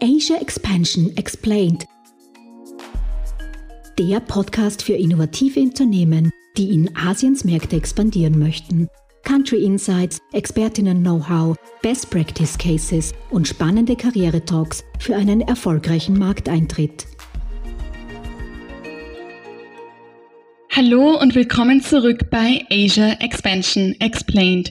Asia 0.00 0.36
Expansion 0.40 1.16
Explained. 1.16 1.84
Der 3.98 4.20
Podcast 4.20 4.80
für 4.80 4.92
innovative 4.92 5.58
Unternehmen, 5.58 6.30
die 6.56 6.72
in 6.72 6.96
Asiens 6.96 7.42
Märkte 7.42 7.74
expandieren 7.74 8.38
möchten. 8.38 8.86
Country 9.24 9.64
Insights, 9.64 10.20
Expertinnen-Know-how, 10.32 11.56
Best 11.82 12.10
Practice 12.10 12.56
Cases 12.56 13.12
und 13.30 13.48
spannende 13.48 13.96
Karriere-Talks 13.96 14.84
für 15.00 15.16
einen 15.16 15.40
erfolgreichen 15.40 16.16
Markteintritt. 16.16 17.04
Hallo 20.70 21.20
und 21.20 21.34
willkommen 21.34 21.80
zurück 21.80 22.30
bei 22.30 22.64
Asia 22.70 23.14
Expansion 23.18 23.96
Explained, 23.98 24.70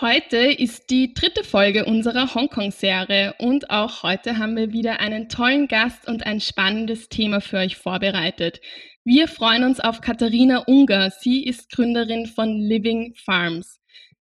Heute 0.00 0.38
ist 0.38 0.90
die 0.90 1.14
dritte 1.14 1.44
Folge 1.44 1.84
unserer 1.84 2.34
Hongkong-Serie 2.34 3.36
und 3.38 3.70
auch 3.70 4.02
heute 4.02 4.38
haben 4.38 4.56
wir 4.56 4.72
wieder 4.72 4.98
einen 4.98 5.28
tollen 5.28 5.68
Gast 5.68 6.08
und 6.08 6.26
ein 6.26 6.40
spannendes 6.40 7.08
Thema 7.08 7.40
für 7.40 7.58
euch 7.58 7.76
vorbereitet. 7.76 8.60
Wir 9.04 9.28
freuen 9.28 9.62
uns 9.62 9.78
auf 9.78 10.00
Katharina 10.00 10.64
Unger. 10.66 11.12
Sie 11.12 11.44
ist 11.44 11.70
Gründerin 11.70 12.26
von 12.26 12.58
Living 12.58 13.14
Farms. 13.24 13.78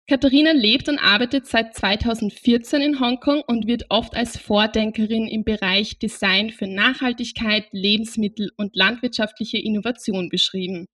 Katharina 0.06 0.50
lebt 0.50 0.91
und 0.91 0.98
arbeitet 0.98 1.47
seit 1.47 1.74
2014 1.74 2.83
in 2.83 3.00
Hongkong 3.00 3.41
und 3.46 3.67
wird 3.67 3.86
oft 3.89 4.14
als 4.14 4.36
Vordenkerin 4.36 5.27
im 5.27 5.44
Bereich 5.44 5.98
Design 5.98 6.50
für 6.50 6.67
Nachhaltigkeit, 6.67 7.69
Lebensmittel 7.72 8.50
und 8.58 8.77
landwirtschaftliche 8.77 9.56
Innovation 9.56 10.28
beschrieben. 10.28 10.89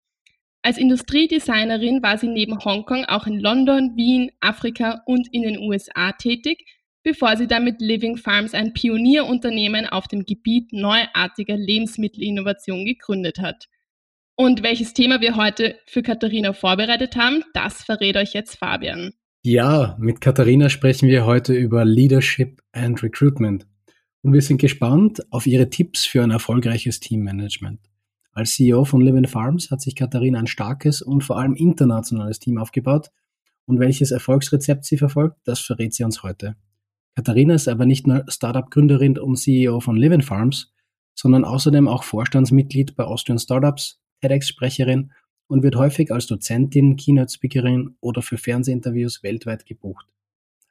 Als 0.62 0.76
Industriedesignerin 0.76 2.02
war 2.02 2.18
sie 2.18 2.28
neben 2.28 2.62
Hongkong 2.62 3.06
auch 3.06 3.26
in 3.26 3.40
London, 3.40 3.96
Wien, 3.96 4.30
Afrika 4.40 5.02
und 5.06 5.26
in 5.32 5.42
den 5.42 5.58
USA 5.58 6.12
tätig, 6.12 6.66
bevor 7.02 7.36
sie 7.38 7.46
dann 7.46 7.64
mit 7.64 7.80
Living 7.80 8.18
Farms 8.18 8.52
ein 8.52 8.74
Pionierunternehmen 8.74 9.86
auf 9.86 10.06
dem 10.06 10.24
Gebiet 10.24 10.72
neuartiger 10.72 11.56
Lebensmittelinnovation 11.56 12.84
gegründet 12.84 13.38
hat. 13.40 13.68
Und 14.36 14.62
welches 14.62 14.92
Thema 14.92 15.20
wir 15.22 15.36
heute 15.36 15.76
für 15.86 16.02
Katharina 16.02 16.52
vorbereitet 16.52 17.16
haben, 17.16 17.42
das 17.54 17.82
verrät 17.82 18.16
euch 18.16 18.34
jetzt 18.34 18.56
Fabian. 18.56 19.12
Ja, 19.42 19.96
mit 19.98 20.20
Katharina 20.20 20.68
sprechen 20.68 21.08
wir 21.08 21.24
heute 21.24 21.54
über 21.54 21.86
Leadership 21.86 22.60
and 22.72 23.02
Recruitment. 23.02 23.66
Und 24.22 24.34
wir 24.34 24.42
sind 24.42 24.60
gespannt 24.60 25.20
auf 25.30 25.46
ihre 25.46 25.70
Tipps 25.70 26.04
für 26.04 26.22
ein 26.22 26.30
erfolgreiches 26.30 27.00
Teammanagement. 27.00 27.89
Als 28.32 28.54
CEO 28.54 28.84
von 28.84 29.00
Living 29.00 29.26
Farms 29.26 29.70
hat 29.70 29.80
sich 29.80 29.96
Katharina 29.96 30.38
ein 30.38 30.46
starkes 30.46 31.02
und 31.02 31.24
vor 31.24 31.38
allem 31.38 31.54
internationales 31.54 32.38
Team 32.38 32.58
aufgebaut. 32.58 33.10
Und 33.66 33.80
welches 33.80 34.10
Erfolgsrezept 34.10 34.84
sie 34.84 34.98
verfolgt, 34.98 35.36
das 35.44 35.60
verrät 35.60 35.94
sie 35.94 36.04
uns 36.04 36.22
heute. 36.22 36.56
Katharina 37.14 37.54
ist 37.54 37.68
aber 37.68 37.86
nicht 37.86 38.06
nur 38.06 38.24
Startup-Gründerin 38.28 39.18
und 39.18 39.36
CEO 39.36 39.80
von 39.80 39.96
Living 39.96 40.22
Farms, 40.22 40.72
sondern 41.14 41.44
außerdem 41.44 41.88
auch 41.88 42.04
Vorstandsmitglied 42.04 42.96
bei 42.96 43.04
Austrian 43.04 43.38
Startups, 43.38 44.00
TEDx-Sprecherin 44.22 45.12
und 45.48 45.62
wird 45.62 45.76
häufig 45.76 46.12
als 46.12 46.26
Dozentin, 46.26 46.96
Keynote-Speakerin 46.96 47.96
oder 48.00 48.22
für 48.22 48.38
Fernsehinterviews 48.38 49.22
weltweit 49.22 49.66
gebucht. 49.66 50.06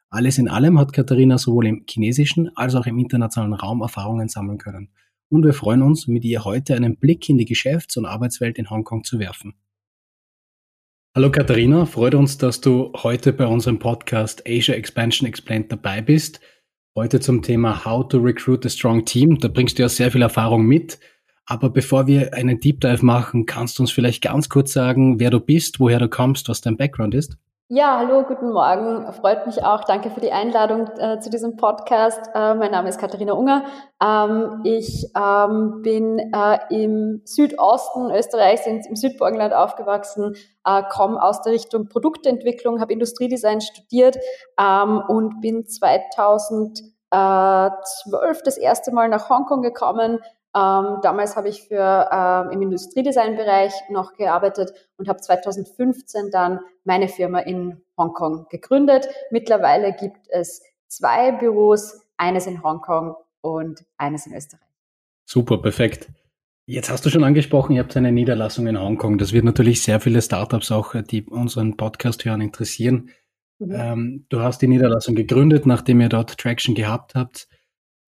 Alles 0.08 0.38
in 0.38 0.48
allem 0.48 0.78
hat 0.78 0.92
Katharina 0.92 1.38
sowohl 1.38 1.66
im 1.66 1.84
chinesischen 1.88 2.50
als 2.56 2.74
auch 2.74 2.86
im 2.86 2.98
internationalen 2.98 3.52
Raum 3.52 3.82
Erfahrungen 3.82 4.28
sammeln 4.28 4.58
können. 4.58 4.88
Und 5.32 5.44
wir 5.44 5.54
freuen 5.54 5.82
uns, 5.82 6.08
mit 6.08 6.24
ihr 6.24 6.44
heute 6.44 6.74
einen 6.74 6.96
Blick 6.96 7.28
in 7.28 7.38
die 7.38 7.44
Geschäfts- 7.44 7.96
und 7.96 8.04
Arbeitswelt 8.04 8.58
in 8.58 8.68
Hongkong 8.68 9.04
zu 9.04 9.20
werfen. 9.20 9.54
Hallo 11.14 11.30
Katharina, 11.30 11.86
freut 11.86 12.16
uns, 12.16 12.36
dass 12.36 12.60
du 12.60 12.92
heute 12.96 13.32
bei 13.32 13.46
unserem 13.46 13.78
Podcast 13.78 14.42
Asia 14.44 14.74
Expansion 14.74 15.28
Explained 15.28 15.70
dabei 15.70 16.02
bist. 16.02 16.40
Heute 16.96 17.20
zum 17.20 17.42
Thema 17.42 17.84
How 17.84 18.08
to 18.08 18.18
Recruit 18.18 18.66
a 18.66 18.68
Strong 18.68 19.04
Team. 19.04 19.38
Da 19.38 19.46
bringst 19.46 19.78
du 19.78 19.82
ja 19.82 19.88
sehr 19.88 20.10
viel 20.10 20.22
Erfahrung 20.22 20.66
mit. 20.66 20.98
Aber 21.46 21.70
bevor 21.70 22.08
wir 22.08 22.34
einen 22.34 22.58
Deep 22.58 22.80
Dive 22.80 23.04
machen, 23.04 23.46
kannst 23.46 23.78
du 23.78 23.84
uns 23.84 23.92
vielleicht 23.92 24.22
ganz 24.22 24.48
kurz 24.48 24.72
sagen, 24.72 25.20
wer 25.20 25.30
du 25.30 25.38
bist, 25.38 25.78
woher 25.78 26.00
du 26.00 26.08
kommst, 26.08 26.48
was 26.48 26.60
dein 26.60 26.76
Background 26.76 27.14
ist? 27.14 27.38
Ja, 27.72 27.98
hallo, 27.98 28.24
guten 28.24 28.50
Morgen. 28.50 29.12
Freut 29.12 29.46
mich 29.46 29.62
auch. 29.62 29.84
Danke 29.84 30.10
für 30.10 30.18
die 30.18 30.32
Einladung 30.32 30.88
äh, 30.98 31.20
zu 31.20 31.30
diesem 31.30 31.56
Podcast. 31.56 32.20
Äh, 32.34 32.54
mein 32.54 32.72
Name 32.72 32.88
ist 32.88 32.98
Katharina 32.98 33.34
Unger. 33.34 33.64
Ähm, 34.02 34.62
ich 34.64 35.06
ähm, 35.16 35.80
bin 35.80 36.18
äh, 36.18 36.58
im 36.70 37.22
Südosten 37.24 38.10
Österreichs, 38.10 38.66
im 38.66 38.96
Südburgenland 38.96 39.54
aufgewachsen, 39.54 40.34
äh, 40.64 40.82
komme 40.90 41.22
aus 41.22 41.42
der 41.42 41.52
Richtung 41.52 41.88
Produktentwicklung, 41.88 42.80
habe 42.80 42.92
Industriedesign 42.92 43.60
studiert 43.60 44.18
ähm, 44.58 45.00
und 45.06 45.40
bin 45.40 45.64
2012 45.64 48.42
das 48.42 48.58
erste 48.58 48.92
Mal 48.92 49.08
nach 49.08 49.30
Hongkong 49.30 49.62
gekommen, 49.62 50.18
ähm, 50.54 50.98
damals 51.02 51.36
habe 51.36 51.48
ich 51.48 51.62
für 51.62 52.08
ähm, 52.12 52.50
im 52.50 52.62
Industriedesign-Bereich 52.62 53.72
noch 53.90 54.14
gearbeitet 54.14 54.72
und 54.96 55.08
habe 55.08 55.20
2015 55.20 56.30
dann 56.30 56.60
meine 56.84 57.08
Firma 57.08 57.40
in 57.40 57.80
Hongkong 57.96 58.46
gegründet. 58.50 59.08
Mittlerweile 59.30 59.92
gibt 59.92 60.28
es 60.28 60.62
zwei 60.88 61.32
Büros, 61.32 62.00
eines 62.16 62.46
in 62.46 62.62
Hongkong 62.62 63.14
und 63.40 63.84
eines 63.96 64.26
in 64.26 64.34
Österreich. 64.34 64.66
Super, 65.24 65.58
perfekt. 65.58 66.08
Jetzt 66.66 66.90
hast 66.90 67.04
du 67.06 67.10
schon 67.10 67.24
angesprochen, 67.24 67.74
ihr 67.74 67.82
habt 67.82 67.96
eine 67.96 68.12
Niederlassung 68.12 68.66
in 68.66 68.78
Hongkong. 68.78 69.18
Das 69.18 69.32
wird 69.32 69.44
natürlich 69.44 69.82
sehr 69.82 70.00
viele 70.00 70.20
Startups 70.20 70.70
auch, 70.70 70.94
äh, 70.94 71.02
die 71.02 71.24
unseren 71.24 71.76
Podcast 71.76 72.24
hören, 72.24 72.40
interessieren. 72.40 73.10
Mhm. 73.58 73.74
Ähm, 73.74 74.26
du 74.28 74.40
hast 74.40 74.62
die 74.62 74.68
Niederlassung 74.68 75.14
gegründet, 75.14 75.66
nachdem 75.66 76.00
ihr 76.00 76.08
dort 76.08 76.36
Traction 76.38 76.74
gehabt 76.74 77.14
habt. 77.14 77.48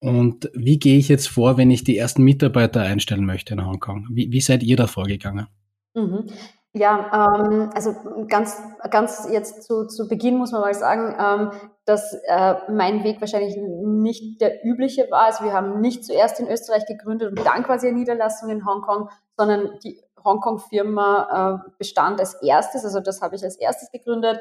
Und 0.03 0.51
wie 0.53 0.79
gehe 0.79 0.97
ich 0.97 1.07
jetzt 1.07 1.29
vor, 1.29 1.55
wenn 1.55 1.71
ich 1.71 1.85
die 1.85 1.97
ersten 1.97 2.23
Mitarbeiter 2.23 2.81
einstellen 2.81 3.25
möchte 3.25 3.53
in 3.53 3.65
Hongkong? 3.65 4.07
Wie, 4.11 4.29
wie 4.33 4.41
seid 4.41 4.61
ihr 4.61 4.75
da 4.75 4.85
vorgegangen? 4.85 5.47
Mhm. 5.93 6.25
Ja, 6.73 7.37
ähm, 7.37 7.69
also 7.73 7.95
ganz, 8.27 8.61
ganz 8.91 9.29
jetzt 9.31 9.63
zu, 9.63 9.87
zu 9.87 10.09
Beginn 10.09 10.37
muss 10.37 10.51
man 10.51 10.59
mal 10.59 10.73
sagen, 10.73 11.15
ähm, 11.17 11.51
dass 11.85 12.13
äh, 12.27 12.55
mein 12.69 13.05
Weg 13.05 13.21
wahrscheinlich 13.21 13.55
nicht 13.55 14.41
der 14.41 14.65
übliche 14.65 15.07
war. 15.09 15.27
Also 15.27 15.45
wir 15.45 15.53
haben 15.53 15.79
nicht 15.79 16.03
zuerst 16.03 16.37
in 16.41 16.49
Österreich 16.49 16.85
gegründet 16.85 17.29
und 17.29 17.45
dann 17.45 17.63
quasi 17.63 17.87
eine 17.87 17.97
Niederlassung 17.97 18.49
in 18.49 18.65
Hongkong, 18.65 19.07
sondern 19.37 19.79
die 19.85 20.01
Hongkong-Firma 20.21 21.63
äh, 21.63 21.69
bestand 21.77 22.19
als 22.19 22.41
erstes, 22.41 22.83
also 22.83 22.99
das 22.99 23.21
habe 23.21 23.37
ich 23.37 23.43
als 23.43 23.55
erstes 23.55 23.89
gegründet, 23.89 24.39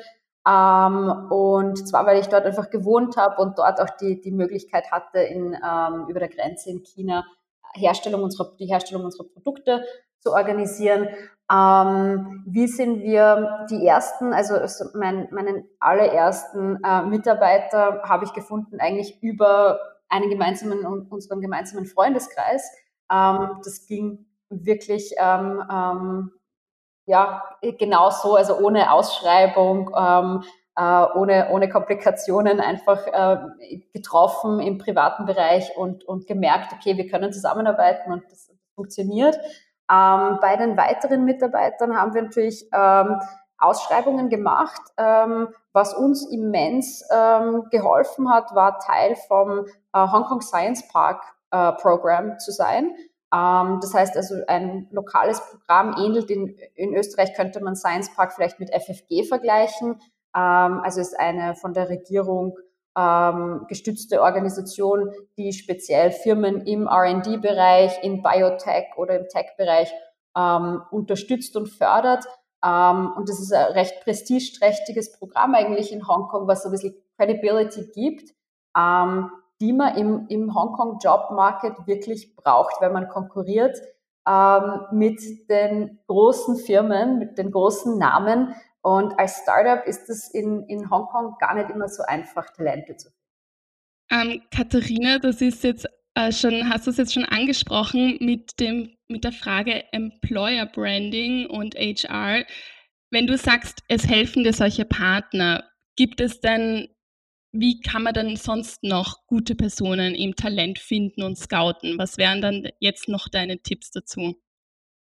ähm, 0.48 1.30
und 1.30 1.88
zwar, 1.88 2.06
weil 2.06 2.18
ich 2.18 2.26
dort 2.26 2.44
einfach 2.44 2.70
gewohnt 2.70 3.16
habe 3.16 3.40
und 3.40 3.58
dort 3.58 3.80
auch 3.80 3.90
die, 4.00 4.20
die 4.20 4.32
Möglichkeit 4.32 4.90
hatte, 4.90 5.18
in, 5.18 5.54
ähm, 5.54 6.06
über 6.08 6.20
der 6.20 6.28
Grenze 6.28 6.70
in 6.70 6.82
China 6.82 7.24
Herstellung 7.74 8.22
unserer, 8.22 8.52
die 8.58 8.66
Herstellung 8.66 9.04
unserer 9.04 9.28
Produkte 9.28 9.84
zu 10.20 10.32
organisieren. 10.32 11.08
Ähm, 11.50 12.44
wie 12.46 12.66
sind 12.66 13.02
wir 13.02 13.66
die 13.70 13.86
ersten, 13.86 14.32
also 14.32 14.54
mein, 14.94 15.28
meinen 15.32 15.64
allerersten 15.80 16.82
äh, 16.84 17.02
Mitarbeiter 17.02 18.02
habe 18.04 18.24
ich 18.24 18.32
gefunden 18.32 18.80
eigentlich 18.80 19.22
über 19.22 19.80
einen 20.08 20.28
gemeinsamen, 20.28 20.84
unseren 20.84 21.40
gemeinsamen 21.40 21.86
Freundeskreis. 21.86 22.70
Ähm, 23.10 23.58
das 23.64 23.86
ging 23.86 24.26
wirklich 24.48 25.14
ähm, 25.18 25.62
ähm, 25.70 26.32
ja, 27.06 27.42
genau 27.78 28.10
so, 28.10 28.36
also 28.36 28.58
ohne 28.58 28.92
Ausschreibung, 28.92 29.90
ähm, 29.96 30.44
äh, 30.76 31.04
ohne, 31.14 31.48
ohne 31.50 31.68
Komplikationen 31.68 32.60
einfach 32.60 33.06
äh, 33.06 33.78
getroffen 33.92 34.60
im 34.60 34.78
privaten 34.78 35.26
Bereich 35.26 35.76
und, 35.76 36.04
und 36.04 36.26
gemerkt, 36.26 36.72
okay, 36.72 36.96
wir 36.96 37.08
können 37.08 37.32
zusammenarbeiten 37.32 38.12
und 38.12 38.24
das 38.30 38.50
funktioniert. 38.74 39.36
Ähm, 39.90 40.38
bei 40.40 40.56
den 40.56 40.76
weiteren 40.76 41.24
Mitarbeitern 41.24 41.96
haben 41.96 42.14
wir 42.14 42.22
natürlich 42.22 42.66
ähm, 42.72 43.20
Ausschreibungen 43.58 44.28
gemacht. 44.28 44.80
Ähm, 44.96 45.48
was 45.72 45.94
uns 45.94 46.26
immens 46.26 47.04
ähm, 47.10 47.64
geholfen 47.70 48.32
hat, 48.32 48.54
war 48.54 48.78
Teil 48.78 49.16
vom 49.28 49.66
äh, 49.92 50.06
Hong 50.10 50.24
Kong 50.24 50.40
Science 50.40 50.86
Park 50.88 51.22
äh, 51.50 51.72
Program 51.72 52.38
zu 52.38 52.50
sein. 52.50 52.94
Ähm, 53.32 53.78
das 53.80 53.94
heißt 53.94 54.16
also, 54.16 54.36
ein 54.46 54.88
lokales 54.90 55.40
Programm 55.50 55.94
ähnelt 55.98 56.30
in, 56.30 56.56
in 56.74 56.94
Österreich 56.94 57.34
könnte 57.34 57.62
man 57.62 57.76
Science 57.76 58.14
Park 58.14 58.34
vielleicht 58.34 58.60
mit 58.60 58.70
FFG 58.70 59.24
vergleichen. 59.24 60.00
Ähm, 60.36 60.80
also 60.82 61.00
ist 61.00 61.18
eine 61.18 61.54
von 61.54 61.72
der 61.72 61.88
Regierung 61.88 62.58
ähm, 62.96 63.64
gestützte 63.68 64.20
Organisation, 64.20 65.10
die 65.38 65.52
speziell 65.52 66.10
Firmen 66.10 66.66
im 66.66 66.86
R&D-Bereich, 66.86 68.02
in 68.02 68.22
Biotech 68.22 68.96
oder 68.96 69.18
im 69.18 69.28
Tech-Bereich 69.28 69.92
unterstützt 70.90 71.56
und 71.58 71.68
fördert. 71.68 72.24
Und 72.62 73.28
das 73.28 73.38
ist 73.38 73.52
ein 73.52 73.72
recht 73.72 74.00
prestigeträchtiges 74.02 75.12
Programm 75.12 75.54
eigentlich 75.54 75.92
in 75.92 76.08
Hongkong, 76.08 76.48
was 76.48 76.62
so 76.62 76.70
ein 76.70 76.72
bisschen 76.72 76.94
Credibility 77.18 77.90
gibt, 77.92 78.34
ähm, 78.74 79.30
die 79.62 79.72
man 79.72 79.96
im, 79.96 80.26
im 80.28 80.54
Hongkong 80.54 80.98
Job 81.00 81.30
Market 81.30 81.86
wirklich 81.86 82.34
braucht, 82.34 82.80
wenn 82.80 82.92
man 82.92 83.08
konkurriert 83.08 83.78
ähm, 84.28 84.80
mit 84.90 85.20
den 85.48 86.00
großen 86.08 86.56
Firmen, 86.56 87.20
mit 87.20 87.38
den 87.38 87.52
großen 87.52 87.96
Namen. 87.96 88.54
Und 88.82 89.16
als 89.20 89.42
Startup 89.42 89.86
ist 89.86 90.10
es 90.10 90.28
in, 90.28 90.64
in 90.64 90.90
Hongkong 90.90 91.36
gar 91.38 91.54
nicht 91.54 91.70
immer 91.70 91.88
so 91.88 92.02
einfach, 92.02 92.50
Talente 92.50 92.96
zu 92.96 93.10
finden. 94.10 94.32
Ähm, 94.34 94.42
Katharina, 94.50 95.20
das 95.20 95.40
ist 95.40 95.62
jetzt 95.62 95.86
äh, 96.16 96.32
schon, 96.32 96.68
hast 96.68 96.88
du 96.88 96.90
es 96.90 96.96
jetzt 96.96 97.14
schon 97.14 97.24
angesprochen 97.24 98.18
mit 98.20 98.58
dem, 98.58 98.90
mit 99.06 99.22
der 99.22 99.32
Frage 99.32 99.84
Employer 99.92 100.66
Branding 100.66 101.46
und 101.46 101.76
HR. 101.76 102.44
Wenn 103.12 103.28
du 103.28 103.38
sagst, 103.38 103.84
es 103.86 104.08
helfen 104.08 104.42
dir 104.42 104.52
solche 104.52 104.84
Partner, 104.84 105.62
gibt 105.94 106.20
es 106.20 106.40
denn 106.40 106.88
wie 107.52 107.80
kann 107.80 108.02
man 108.02 108.14
denn 108.14 108.36
sonst 108.36 108.82
noch 108.82 109.26
gute 109.26 109.54
Personen 109.54 110.14
im 110.14 110.34
Talent 110.34 110.78
finden 110.78 111.22
und 111.22 111.38
scouten? 111.38 111.98
Was 111.98 112.16
wären 112.16 112.40
dann 112.40 112.68
jetzt 112.78 113.08
noch 113.08 113.28
deine 113.28 113.58
Tipps 113.58 113.90
dazu? 113.90 114.34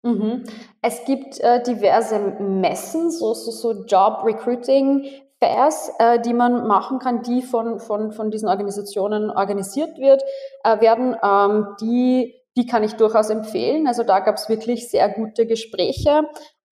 Mhm. 0.03 0.45
Es 0.83 1.05
gibt 1.07 1.41
äh, 1.41 1.63
diverse 1.63 2.19
Messen, 2.19 3.11
so, 3.11 3.33
so, 3.33 3.51
so 3.51 3.85
Job 3.87 4.23
Recruiting 4.25 5.07
Fairs, 5.41 5.91
äh, 5.99 6.21
die 6.21 6.35
man 6.35 6.67
machen 6.67 6.99
kann, 6.99 7.23
die 7.23 7.41
von, 7.41 7.81
von, 7.81 8.13
von 8.13 8.31
diesen 8.31 8.49
Organisationen 8.49 9.31
organisiert 9.31 9.99
wird, 9.99 10.23
äh, 10.63 10.81
werden. 10.81 11.17
Ähm, 11.23 11.77
die, 11.81 12.35
die 12.57 12.67
kann 12.67 12.85
ich 12.85 12.95
durchaus 12.95 13.31
empfehlen. 13.31 13.87
Also 13.87 14.05
da 14.05 14.21
gab 14.21 14.37
es 14.37 14.49
wirklich 14.49 14.91
sehr 14.91 15.09
gute 15.09 15.47
Gespräche. 15.47 16.23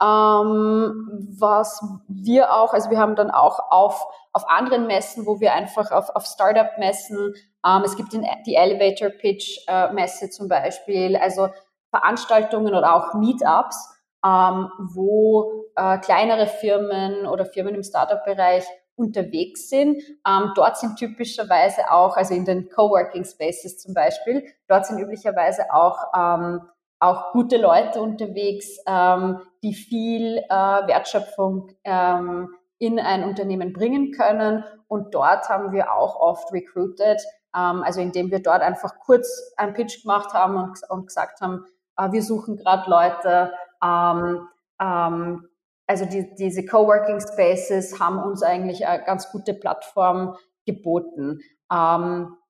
Ähm, 0.02 1.28
was 1.38 1.81
wir 2.08 2.52
auch, 2.52 2.72
also 2.72 2.90
wir 2.90 2.99
haben 2.99 3.14
dann 3.14 3.31
auch 3.31 3.60
auf, 3.70 4.04
auf 4.32 4.49
anderen 4.49 4.88
Messen, 4.88 5.26
wo 5.26 5.38
wir 5.38 5.52
einfach 5.52 5.93
auf, 5.93 6.10
auf 6.10 6.26
Startup-Messen, 6.26 7.34
ähm, 7.64 7.82
es 7.84 7.96
gibt 7.96 8.12
den, 8.12 8.26
die 8.44 8.56
Elevator 8.56 9.10
Pitch 9.10 9.60
äh, 9.69 10.28
zum 10.31 10.49
Beispiel, 10.49 11.16
also 11.16 11.50
Veranstaltungen 11.90 12.75
oder 12.75 12.96
auch 12.96 13.14
Meetups, 13.14 13.94
ähm, 14.25 14.70
wo 14.78 15.66
äh, 15.76 15.99
kleinere 15.99 16.46
Firmen 16.46 17.26
oder 17.26 17.46
Firmen 17.46 17.75
im 17.75 17.84
Startup-Bereich 17.84 18.64
unterwegs 18.96 19.69
sind. 19.69 20.02
Ähm, 20.26 20.52
dort 20.55 20.78
sind 20.78 20.96
typischerweise 20.96 21.90
auch, 21.93 22.16
also 22.16 22.34
in 22.34 22.44
den 22.44 22.69
Coworking 22.69 23.25
Spaces 23.25 23.78
zum 23.78 23.94
Beispiel, 23.94 24.44
dort 24.69 24.87
sind 24.87 24.98
üblicherweise 24.98 25.72
auch 25.72 25.98
ähm, 26.16 26.62
auch 27.02 27.32
gute 27.32 27.56
Leute 27.56 28.00
unterwegs, 28.00 28.78
ähm, 28.87 29.40
die 29.62 29.75
viel 29.75 30.38
äh, 30.38 30.50
Wertschöpfung 30.50 31.70
ähm, 31.84 32.54
in 32.78 33.00
ein 33.00 33.25
Unternehmen 33.25 33.72
bringen 33.72 34.12
können. 34.12 34.64
Und 34.87 35.14
dort 35.14 35.49
haben 35.49 35.72
wir 35.72 35.93
auch 35.93 36.16
oft 36.16 36.52
recruited, 36.52 37.20
ähm, 37.56 37.82
also 37.82 38.00
indem 38.00 38.31
wir 38.31 38.40
dort 38.40 38.62
einfach 38.62 39.00
kurz 39.00 39.52
einen 39.56 39.75
Pitch 39.75 40.02
gemacht 40.02 40.32
haben 40.32 40.56
und, 40.56 40.78
und 40.90 41.06
gesagt 41.06 41.40
haben, 41.40 41.64
äh, 41.99 42.12
wir 42.12 42.22
suchen 42.22 42.56
gerade 42.56 42.88
Leute. 42.88 43.52
Ähm, 43.82 44.48
ähm, 44.81 45.48
also 45.88 46.05
die, 46.05 46.34
diese 46.37 46.64
Coworking 46.64 47.20
Spaces 47.20 47.98
haben 47.98 48.19
uns 48.22 48.44
eigentlich 48.44 48.87
eine 48.87 49.02
ganz 49.02 49.31
gute 49.32 49.55
Plattform 49.55 50.37
geboten. 50.66 51.40
Ähm, 51.72 52.37
äh, 52.37 52.42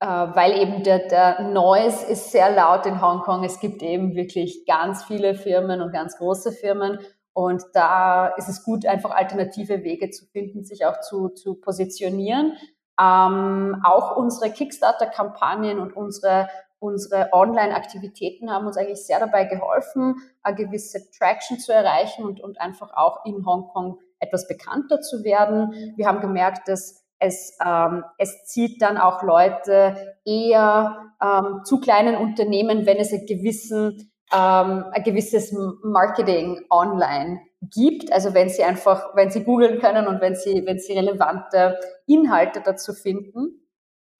weil 0.00 0.58
eben 0.58 0.82
der, 0.82 1.06
der 1.06 1.42
Noise 1.42 2.06
ist 2.06 2.32
sehr 2.32 2.50
laut 2.50 2.84
in 2.86 3.00
Hongkong. 3.00 3.44
Es 3.44 3.60
gibt 3.60 3.82
eben 3.82 4.16
wirklich 4.16 4.66
ganz 4.66 5.04
viele 5.04 5.34
Firmen 5.34 5.80
und 5.80 5.92
ganz 5.92 6.18
große 6.18 6.52
Firmen. 6.52 6.98
Und 7.32 7.62
da 7.72 8.28
ist 8.36 8.48
es 8.48 8.64
gut, 8.64 8.84
einfach 8.86 9.12
alternative 9.12 9.84
Wege 9.84 10.10
zu 10.10 10.26
finden, 10.26 10.64
sich 10.64 10.84
auch 10.84 11.00
zu, 11.00 11.28
zu 11.28 11.54
positionieren. 11.54 12.56
Ähm, 13.00 13.80
auch 13.84 14.16
unsere 14.16 14.50
Kickstarter-Kampagnen 14.50 15.78
und 15.78 15.96
unsere, 15.96 16.48
unsere 16.78 17.30
Online-Aktivitäten 17.32 18.50
haben 18.50 18.66
uns 18.66 18.76
eigentlich 18.76 19.06
sehr 19.06 19.20
dabei 19.20 19.44
geholfen, 19.44 20.16
eine 20.42 20.56
gewisse 20.56 21.10
Traction 21.16 21.58
zu 21.58 21.72
erreichen 21.72 22.24
und, 22.24 22.40
und 22.40 22.60
einfach 22.60 22.92
auch 22.94 23.24
in 23.24 23.46
Hongkong 23.46 23.98
etwas 24.18 24.46
bekannter 24.46 25.00
zu 25.00 25.24
werden. 25.24 25.94
Wir 25.96 26.06
haben 26.06 26.20
gemerkt, 26.20 26.68
dass 26.68 27.01
es, 27.22 27.56
ähm, 27.64 28.04
es 28.18 28.44
zieht 28.44 28.82
dann 28.82 28.98
auch 28.98 29.22
Leute 29.22 30.16
eher 30.24 31.12
ähm, 31.22 31.60
zu 31.64 31.80
kleinen 31.80 32.16
Unternehmen, 32.16 32.84
wenn 32.86 32.98
es 32.98 33.12
einen 33.12 33.26
gewissen, 33.26 34.10
ähm, 34.32 34.84
ein 34.90 35.02
gewisses 35.04 35.56
Marketing 35.82 36.64
online 36.70 37.40
gibt. 37.62 38.12
Also 38.12 38.34
wenn 38.34 38.48
sie 38.48 38.64
einfach, 38.64 39.14
wenn 39.14 39.30
sie 39.30 39.44
googeln 39.44 39.78
können 39.78 40.06
und 40.06 40.20
wenn 40.20 40.34
sie, 40.34 40.66
wenn 40.66 40.78
sie 40.78 40.94
relevante 40.94 41.78
Inhalte 42.06 42.60
dazu 42.60 42.92
finden. 42.92 43.68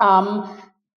Ähm, 0.00 0.44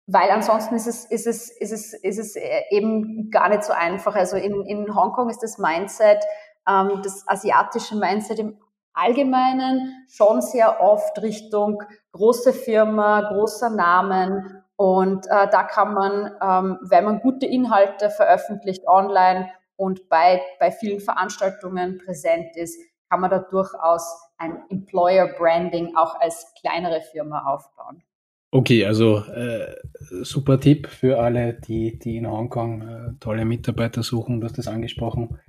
weil 0.08 0.30
ansonsten 0.30 0.76
ist 0.76 0.86
es, 0.86 1.06
ist 1.06 1.26
es, 1.26 1.50
ist 1.50 1.72
es, 1.72 1.94
ist 1.94 2.20
es 2.20 2.36
eben 2.70 3.32
gar 3.32 3.50
nicht 3.50 3.64
so 3.64 3.74
einfach. 3.74 4.16
Also 4.16 4.38
in, 4.38 4.64
in 4.66 4.96
Hongkong 4.96 5.30
ist 5.30 5.42
das 5.42 5.58
Mindset, 5.58 6.24
ähm, 6.70 7.02
das 7.04 7.28
asiatische 7.28 7.96
Mindset 7.96 8.38
im 8.38 8.58
Allgemeinen 8.96 10.06
schon 10.10 10.42
sehr 10.42 10.82
oft 10.82 11.22
Richtung 11.22 11.84
große 12.14 12.54
Firma, 12.54 13.22
großer 13.22 13.70
Namen. 13.70 14.64
Und 14.78 15.26
äh, 15.28 15.48
da 15.52 15.64
kann 15.64 15.94
man, 15.94 16.32
ähm, 16.42 16.80
wenn 16.90 17.06
man 17.06 17.20
gute 17.20 17.46
Inhalte 17.46 18.10
veröffentlicht 18.10 18.88
online 18.88 19.50
und 19.76 20.10
bei, 20.10 20.42
bei 20.60 20.72
vielen 20.72 21.00
Veranstaltungen 21.00 21.98
präsent 21.98 22.56
ist, 22.56 22.78
kann 23.10 23.22
man 23.22 23.30
da 23.30 23.40
durchaus 23.40 24.04
ein 24.38 24.64
Employer 24.70 25.28
Branding 25.38 25.96
auch 25.96 26.20
als 26.20 26.54
kleinere 26.60 27.02
Firma 27.02 27.46
aufbauen. 27.46 28.04
Okay, 28.52 28.86
also 28.86 29.18
äh, 29.18 29.76
super 30.24 30.60
Tipp 30.60 30.88
für 30.88 31.20
alle, 31.20 31.54
die, 31.54 32.00
die 32.00 32.18
in 32.18 32.30
Hongkong 32.30 32.82
äh, 32.82 33.20
tolle 33.20 33.44
Mitarbeiter 33.44 34.02
suchen. 34.02 34.40
Du 34.40 34.46
hast 34.46 34.58
das 34.58 34.68
angesprochen. 34.68 35.40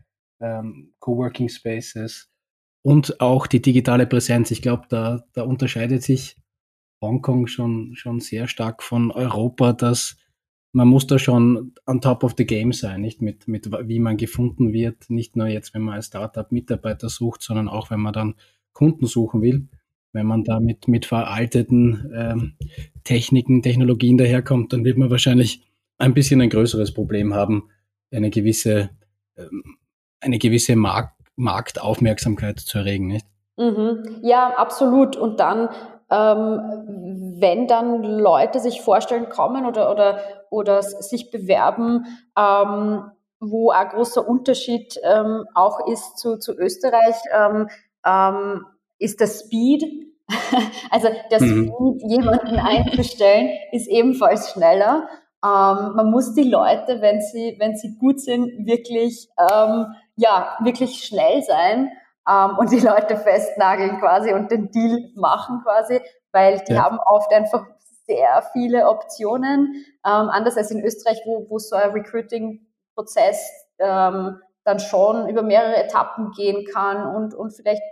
Ähm, 0.40 0.92
Coworking 0.98 1.48
Spaces, 1.48 2.28
und 2.86 3.20
auch 3.20 3.48
die 3.48 3.60
digitale 3.60 4.06
Präsenz. 4.06 4.52
Ich 4.52 4.62
glaube, 4.62 4.84
da, 4.88 5.24
da 5.32 5.42
unterscheidet 5.42 6.04
sich 6.04 6.36
Hongkong 7.02 7.48
schon, 7.48 7.96
schon 7.96 8.20
sehr 8.20 8.46
stark 8.46 8.80
von 8.80 9.10
Europa, 9.10 9.72
dass 9.72 10.16
man 10.70 10.86
muss 10.86 11.04
da 11.08 11.18
schon 11.18 11.74
on 11.86 12.00
top 12.00 12.22
of 12.22 12.34
the 12.38 12.46
game 12.46 12.72
sein, 12.72 13.00
nicht 13.00 13.22
mit, 13.22 13.48
mit 13.48 13.68
wie 13.88 13.98
man 13.98 14.16
gefunden 14.16 14.72
wird, 14.72 15.10
nicht 15.10 15.34
nur 15.34 15.48
jetzt, 15.48 15.74
wenn 15.74 15.82
man 15.82 15.94
als 15.94 16.06
Startup 16.06 16.52
Mitarbeiter 16.52 17.08
sucht, 17.08 17.42
sondern 17.42 17.66
auch, 17.66 17.90
wenn 17.90 17.98
man 17.98 18.12
dann 18.12 18.34
Kunden 18.72 19.06
suchen 19.06 19.42
will. 19.42 19.66
Wenn 20.12 20.26
man 20.26 20.44
da 20.44 20.60
mit, 20.60 20.86
mit 20.86 21.06
veralteten 21.06 22.12
ähm, 22.14 22.52
Techniken, 23.02 23.62
Technologien 23.62 24.16
daherkommt, 24.16 24.72
dann 24.72 24.84
wird 24.84 24.96
man 24.96 25.10
wahrscheinlich 25.10 25.66
ein 25.98 26.14
bisschen 26.14 26.40
ein 26.40 26.50
größeres 26.50 26.94
Problem 26.94 27.34
haben, 27.34 27.64
eine 28.12 28.30
gewisse, 28.30 28.90
ähm, 29.36 29.76
eine 30.20 30.38
gewisse 30.38 30.76
Markt 30.76 31.15
Marktaufmerksamkeit 31.36 32.60
zu 32.60 32.78
erregen, 32.78 33.06
nicht? 33.06 33.26
Mhm. 33.56 34.20
Ja, 34.22 34.54
absolut. 34.56 35.16
Und 35.16 35.40
dann, 35.40 35.68
ähm, 36.10 37.36
wenn 37.38 37.66
dann 37.66 38.02
Leute 38.02 38.60
sich 38.60 38.82
vorstellen 38.82 39.28
kommen 39.28 39.66
oder, 39.66 39.90
oder, 39.90 40.20
oder 40.50 40.82
sich 40.82 41.30
bewerben, 41.30 42.06
ähm, 42.38 43.10
wo 43.40 43.70
ein 43.70 43.88
großer 43.88 44.26
Unterschied 44.26 44.98
ähm, 45.02 45.44
auch 45.54 45.86
ist 45.86 46.18
zu, 46.18 46.38
zu 46.38 46.54
Österreich, 46.54 47.16
ähm, 47.32 47.68
ähm, 48.04 48.66
ist 48.98 49.20
der 49.20 49.26
Speed. 49.26 49.84
also 50.90 51.08
der 51.30 51.42
mhm. 51.42 51.72
Speed, 51.98 52.10
jemanden 52.10 52.56
einzustellen, 52.58 53.50
ist 53.72 53.88
ebenfalls 53.88 54.50
schneller. 54.52 55.08
Ähm, 55.46 55.92
man 55.94 56.10
muss 56.10 56.34
die 56.34 56.48
Leute, 56.48 57.00
wenn 57.00 57.20
sie, 57.20 57.56
wenn 57.58 57.76
sie 57.76 57.96
gut 57.98 58.20
sind, 58.20 58.66
wirklich 58.66 59.28
ähm, 59.38 59.94
ja, 60.16 60.56
wirklich 60.60 61.04
schnell 61.04 61.42
sein 61.42 61.92
ähm, 62.28 62.58
und 62.58 62.72
die 62.72 62.80
Leute 62.80 63.16
festnageln 63.16 63.98
quasi 64.00 64.32
und 64.32 64.50
den 64.50 64.70
Deal 64.70 65.10
machen 65.14 65.60
quasi, 65.62 66.00
weil 66.32 66.60
die 66.68 66.74
ja. 66.74 66.84
haben 66.84 66.98
oft 67.06 67.32
einfach 67.32 67.66
sehr 68.06 68.42
viele 68.52 68.88
Optionen, 68.88 69.84
ähm, 70.04 70.28
anders 70.30 70.56
als 70.56 70.70
in 70.70 70.84
Österreich, 70.84 71.20
wo, 71.24 71.46
wo 71.48 71.58
so 71.58 71.76
ein 71.76 71.90
Recruiting-Prozess 71.90 73.50
ähm, 73.78 74.40
dann 74.64 74.80
schon 74.80 75.28
über 75.28 75.42
mehrere 75.42 75.76
Etappen 75.76 76.32
gehen 76.32 76.66
kann 76.72 77.14
und, 77.14 77.34
und 77.34 77.52
vielleicht 77.52 77.82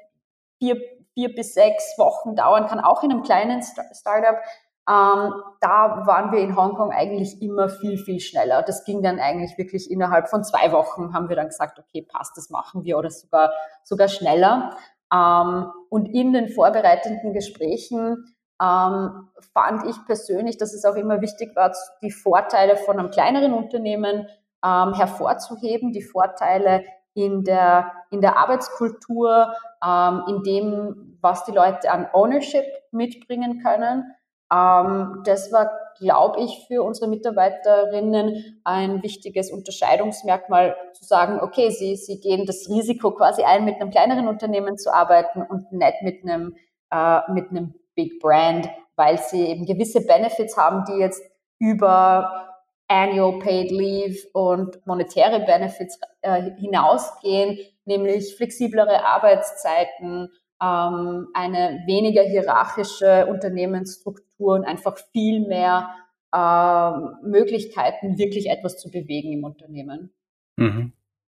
vier, 0.58 0.80
vier 1.14 1.34
bis 1.34 1.54
sechs 1.54 1.98
Wochen 1.98 2.34
dauern 2.36 2.66
kann, 2.66 2.80
auch 2.80 3.02
in 3.02 3.10
einem 3.10 3.22
kleinen 3.22 3.62
Startup. 3.62 4.36
Ähm, 4.86 5.32
da 5.60 6.06
waren 6.06 6.30
wir 6.30 6.40
in 6.40 6.56
Hongkong 6.56 6.92
eigentlich 6.92 7.40
immer 7.40 7.68
viel, 7.70 7.96
viel 7.96 8.20
schneller. 8.20 8.62
Das 8.62 8.84
ging 8.84 9.02
dann 9.02 9.18
eigentlich 9.18 9.56
wirklich 9.56 9.90
innerhalb 9.90 10.28
von 10.28 10.44
zwei 10.44 10.72
Wochen 10.72 11.14
haben 11.14 11.28
wir 11.28 11.36
dann 11.36 11.48
gesagt, 11.48 11.78
okay, 11.78 12.02
passt, 12.02 12.36
das 12.36 12.50
machen 12.50 12.84
wir 12.84 12.98
oder 12.98 13.10
sogar, 13.10 13.50
sogar 13.82 14.08
schneller. 14.08 14.76
Ähm, 15.12 15.70
und 15.88 16.06
in 16.06 16.32
den 16.32 16.48
vorbereitenden 16.48 17.32
Gesprächen 17.32 18.34
ähm, 18.62 19.28
fand 19.52 19.86
ich 19.88 19.96
persönlich, 20.06 20.58
dass 20.58 20.74
es 20.74 20.84
auch 20.84 20.96
immer 20.96 21.20
wichtig 21.20 21.56
war, 21.56 21.72
die 22.02 22.10
Vorteile 22.10 22.76
von 22.76 22.98
einem 22.98 23.10
kleineren 23.10 23.54
Unternehmen 23.54 24.28
ähm, 24.64 24.94
hervorzuheben, 24.94 25.92
die 25.92 26.02
Vorteile 26.02 26.84
in 27.14 27.44
der, 27.44 27.92
in 28.10 28.20
der 28.20 28.36
Arbeitskultur, 28.36 29.54
ähm, 29.84 30.22
in 30.28 30.42
dem, 30.42 31.18
was 31.20 31.44
die 31.44 31.52
Leute 31.52 31.90
an 31.90 32.08
Ownership 32.12 32.64
mitbringen 32.90 33.62
können. 33.62 34.14
Ähm, 34.52 35.22
das 35.24 35.52
war, 35.52 35.70
glaube 35.98 36.40
ich, 36.40 36.64
für 36.66 36.82
unsere 36.82 37.08
Mitarbeiterinnen 37.08 38.60
ein 38.64 39.02
wichtiges 39.02 39.50
Unterscheidungsmerkmal, 39.50 40.76
zu 40.92 41.04
sagen, 41.04 41.40
okay, 41.40 41.70
sie, 41.70 41.96
sie 41.96 42.20
gehen 42.20 42.46
das 42.46 42.68
Risiko 42.68 43.12
quasi 43.12 43.42
ein, 43.42 43.64
mit 43.64 43.76
einem 43.76 43.90
kleineren 43.90 44.28
Unternehmen 44.28 44.78
zu 44.78 44.92
arbeiten 44.92 45.42
und 45.42 45.72
nicht 45.72 46.02
mit 46.02 46.22
einem, 46.22 46.56
äh, 46.90 47.20
mit 47.32 47.50
einem 47.50 47.74
Big 47.94 48.20
Brand, 48.20 48.68
weil 48.96 49.18
sie 49.18 49.46
eben 49.46 49.66
gewisse 49.66 50.04
Benefits 50.04 50.56
haben, 50.56 50.84
die 50.84 50.98
jetzt 50.98 51.22
über 51.58 52.50
Annual 52.88 53.38
Paid 53.38 53.70
Leave 53.70 54.18
und 54.32 54.86
monetäre 54.86 55.40
Benefits 55.40 55.98
äh, 56.20 56.50
hinausgehen, 56.58 57.58
nämlich 57.84 58.36
flexiblere 58.36 59.04
Arbeitszeiten, 59.04 60.30
ähm, 60.64 61.28
eine 61.34 61.82
weniger 61.86 62.22
hierarchische 62.22 63.26
Unternehmensstruktur 63.26 64.54
und 64.54 64.64
einfach 64.64 64.96
viel 65.12 65.46
mehr 65.46 65.90
äh, 66.32 66.90
Möglichkeiten, 67.26 68.18
wirklich 68.18 68.48
etwas 68.48 68.78
zu 68.78 68.90
bewegen 68.90 69.32
im 69.32 69.44
Unternehmen. 69.44 70.10
Mhm. 70.56 70.92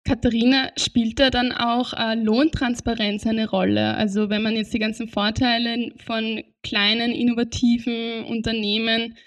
Katharina, 0.06 0.70
spielt 0.78 1.20
da 1.20 1.30
dann 1.30 1.52
auch 1.52 1.92
äh, 1.94 2.16
Lohntransparenz 2.16 3.28
eine 3.28 3.50
Rolle? 3.50 3.96
Also 3.96 4.30
wenn 4.30 4.42
man 4.42 4.56
jetzt 4.56 4.74
die 4.74 4.80
ganzen 4.80 5.10
Vorteile 5.10 5.92
von 6.06 6.44
kleinen, 6.64 7.12
innovativen 7.12 8.24
Unternehmen 8.24 9.18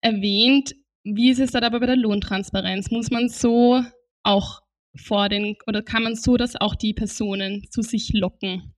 erwähnt, 0.00 0.74
wie 1.04 1.30
ist 1.30 1.38
es 1.38 1.52
dann 1.52 1.62
aber 1.62 1.78
bei 1.78 1.86
der 1.86 1.96
Lohntransparenz? 1.96 2.90
Muss 2.90 3.10
man 3.12 3.28
so 3.28 3.80
auch 4.24 4.62
vor 4.96 5.28
den, 5.28 5.56
oder 5.68 5.82
kann 5.82 6.02
man 6.02 6.16
so, 6.16 6.36
dass 6.36 6.60
auch 6.60 6.74
die 6.74 6.94
Personen 6.94 7.64
zu 7.70 7.82
sich 7.82 8.10
locken? 8.12 8.73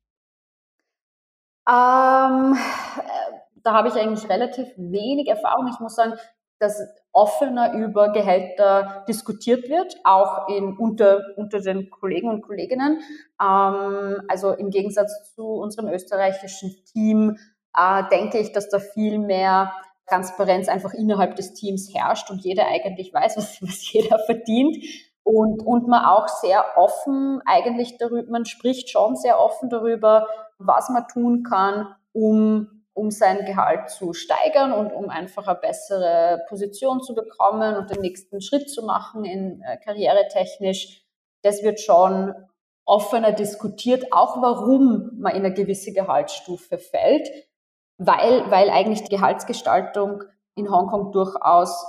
Ähm, 1.68 2.54
äh, 2.54 3.38
da 3.62 3.72
habe 3.72 3.88
ich 3.88 3.94
eigentlich 3.94 4.28
relativ 4.28 4.68
wenig 4.76 5.28
Erfahrung. 5.28 5.68
Ich 5.72 5.80
muss 5.80 5.96
sagen, 5.96 6.14
dass 6.58 6.80
offener 7.12 7.72
über 7.74 8.12
Gehälter 8.12 9.04
diskutiert 9.08 9.68
wird, 9.68 9.96
auch 10.04 10.48
in, 10.48 10.76
unter, 10.76 11.22
unter 11.36 11.60
den 11.60 11.90
Kollegen 11.90 12.28
und 12.28 12.42
Kolleginnen. 12.42 13.00
Ähm, 13.42 14.22
also 14.28 14.52
im 14.52 14.70
Gegensatz 14.70 15.34
zu 15.34 15.46
unserem 15.46 15.88
österreichischen 15.88 16.74
Team 16.92 17.38
äh, 17.76 18.02
denke 18.10 18.38
ich, 18.38 18.52
dass 18.52 18.68
da 18.68 18.78
viel 18.78 19.18
mehr 19.18 19.72
Transparenz 20.06 20.68
einfach 20.68 20.94
innerhalb 20.94 21.36
des 21.36 21.52
Teams 21.54 21.92
herrscht 21.92 22.30
und 22.30 22.42
jeder 22.42 22.66
eigentlich 22.66 23.12
weiß, 23.12 23.36
was, 23.36 23.62
was 23.62 23.92
jeder 23.92 24.18
verdient. 24.20 24.76
Und, 25.24 25.66
und 25.66 25.88
man 25.88 26.04
auch 26.04 26.28
sehr 26.28 26.64
offen 26.76 27.40
eigentlich 27.46 27.98
darüber, 27.98 28.30
man 28.30 28.44
spricht 28.44 28.90
schon 28.90 29.16
sehr 29.16 29.40
offen 29.40 29.68
darüber, 29.68 30.28
was 30.58 30.88
man 30.88 31.06
tun 31.08 31.42
kann, 31.42 31.94
um 32.12 32.76
um 32.96 33.10
sein 33.10 33.44
Gehalt 33.44 33.90
zu 33.90 34.14
steigern 34.14 34.72
und 34.72 34.90
um 34.90 35.10
einfach 35.10 35.46
eine 35.46 35.58
bessere 35.58 36.42
Position 36.48 37.02
zu 37.02 37.14
bekommen 37.14 37.76
und 37.76 37.90
den 37.90 38.00
nächsten 38.00 38.40
Schritt 38.40 38.70
zu 38.70 38.82
machen 38.82 39.26
in 39.26 39.60
äh, 39.60 39.76
karrieretechnisch. 39.76 41.04
Das 41.42 41.62
wird 41.62 41.78
schon 41.78 42.34
offener 42.86 43.32
diskutiert, 43.32 44.12
auch 44.12 44.40
warum 44.40 45.10
man 45.18 45.34
in 45.34 45.44
eine 45.44 45.52
gewisse 45.52 45.92
Gehaltsstufe 45.92 46.78
fällt, 46.78 47.28
weil, 47.98 48.50
weil 48.50 48.70
eigentlich 48.70 49.02
die 49.02 49.14
Gehaltsgestaltung 49.14 50.22
in 50.54 50.70
Hongkong 50.70 51.12
durchaus 51.12 51.84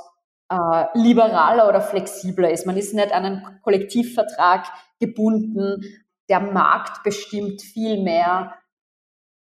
äh, 0.50 0.86
liberaler 0.93 1.69
oder 1.69 1.79
flexibler 1.79 2.51
ist. 2.51 2.65
Man 2.65 2.75
ist 2.75 2.93
nicht 2.93 3.13
an 3.13 3.24
einen 3.24 3.62
Kollektivvertrag 3.63 4.65
gebunden. 5.00 5.86
Der 6.29 6.39
Markt 6.39 7.03
bestimmt 7.03 7.62
viel 7.62 8.01
mehr, 8.01 8.53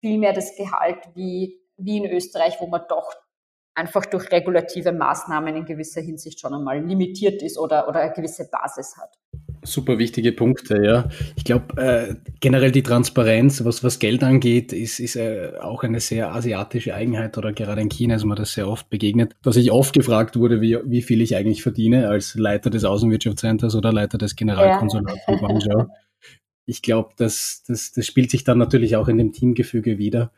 viel 0.01 0.17
mehr 0.17 0.34
das 0.34 0.55
Gehalt 0.55 1.00
wie, 1.13 1.60
wie 1.77 1.98
in 1.98 2.05
Österreich, 2.05 2.58
wo 2.60 2.67
man 2.67 2.82
doch 2.89 3.13
einfach 3.75 4.05
durch 4.05 4.32
regulative 4.32 4.91
Maßnahmen 4.94 5.55
in 5.55 5.65
gewisser 5.65 6.01
Hinsicht 6.01 6.39
schon 6.39 6.53
einmal 6.53 6.82
limitiert 6.84 7.44
ist 7.44 7.58
oder, 7.58 7.88
oder 7.88 8.00
eine 8.00 8.13
gewisse 8.13 8.50
Basis 8.50 8.96
hat. 8.98 9.10
Super 9.63 9.98
wichtige 9.98 10.32
Punkte, 10.32 10.82
ja. 10.84 11.10
Ich 11.36 11.44
glaube, 11.44 11.82
äh, 11.82 12.15
generell 12.39 12.72
die 12.72 12.84
Transparenz, 12.84 13.65
was, 13.65 13.84
was 13.84 14.00
Geld 14.00 14.24
angeht, 14.24 14.72
ist, 14.72 15.00
ist 15.00 15.15
äh, 15.15 15.53
auch 15.60 15.84
eine 15.84 16.00
sehr 16.00 16.34
asiatische 16.34 16.94
Eigenheit 16.94 17.38
oder 17.38 17.51
gerade 17.51 17.82
in 17.82 17.89
China 17.89 18.15
ist 18.15 18.25
mir 18.25 18.36
das 18.36 18.53
sehr 18.53 18.70
oft 18.70 18.89
begegnet, 18.89 19.36
dass 19.41 19.55
ich 19.55 19.72
oft 19.72 19.94
gefragt 19.94 20.38
wurde, 20.38 20.62
wie, 20.62 20.77
wie 20.86 21.01
viel 21.01 21.22
ich 21.22 21.36
eigentlich 21.36 21.63
verdiene 21.63 22.08
als 22.08 22.36
Leiter 22.36 22.70
des 22.70 22.86
Außenwirtschaftscenters 22.86 23.75
oder 23.75 23.91
Leiter 23.91 24.17
des 24.17 24.36
Generalkonsulats 24.36 25.20
ja. 25.27 25.34
in 25.34 25.39
Guangzhou. 25.39 25.88
Ich 26.65 26.81
glaube, 26.81 27.12
das, 27.17 27.63
das, 27.67 27.91
das 27.91 28.05
spielt 28.05 28.31
sich 28.31 28.43
dann 28.43 28.57
natürlich 28.57 28.95
auch 28.95 29.07
in 29.07 29.17
dem 29.17 29.31
Teamgefüge 29.31 29.98
wieder 29.98 30.31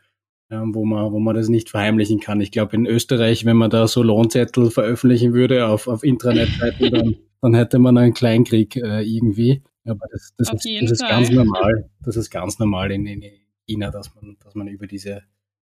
ähm, 0.50 0.74
wo 0.74 0.84
man, 0.84 1.12
wo 1.12 1.18
man 1.18 1.34
das 1.34 1.48
nicht 1.48 1.70
verheimlichen 1.70 2.20
kann. 2.20 2.40
Ich 2.40 2.50
glaube, 2.50 2.76
in 2.76 2.86
Österreich, 2.86 3.44
wenn 3.44 3.56
man 3.56 3.70
da 3.70 3.86
so 3.86 4.02
Lohnzettel 4.02 4.70
veröffentlichen 4.70 5.34
würde 5.34 5.66
auf, 5.66 5.88
auf 5.88 6.02
Intranet-Seiten, 6.02 6.90
dann, 6.90 7.16
dann 7.42 7.54
hätte 7.54 7.78
man 7.78 7.98
einen 7.98 8.14
Kleinkrieg 8.14 8.76
äh, 8.76 9.02
irgendwie. 9.02 9.62
Aber 9.84 10.06
das, 10.10 10.34
das, 10.36 10.52
ist, 10.52 10.82
das 10.82 10.90
ist 10.92 11.00
ganz 11.00 11.30
normal. 11.30 11.90
Das 12.02 12.16
ist 12.16 12.30
ganz 12.30 12.58
normal 12.58 12.90
in, 12.90 13.06
in 13.06 13.22
China, 13.66 13.90
dass 13.90 14.14
man, 14.14 14.36
dass 14.42 14.54
man 14.54 14.68
über 14.68 14.86
diese, 14.86 15.22